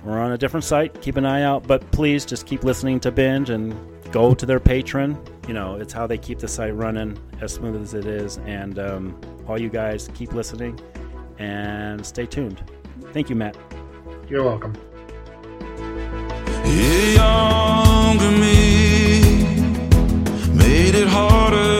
[0.02, 1.00] We're on a different site.
[1.02, 3.74] Keep an eye out, but please just keep listening to Binge and
[4.10, 5.14] go to their Patreon.
[5.46, 8.38] You know, it's how they keep the site running as smooth as it is.
[8.46, 10.80] And um, all you guys keep listening
[11.38, 12.62] and stay tuned.
[13.12, 13.56] Thank you, Matt.
[14.28, 14.72] You're welcome.
[16.64, 19.20] Younger me
[20.54, 21.79] made it harder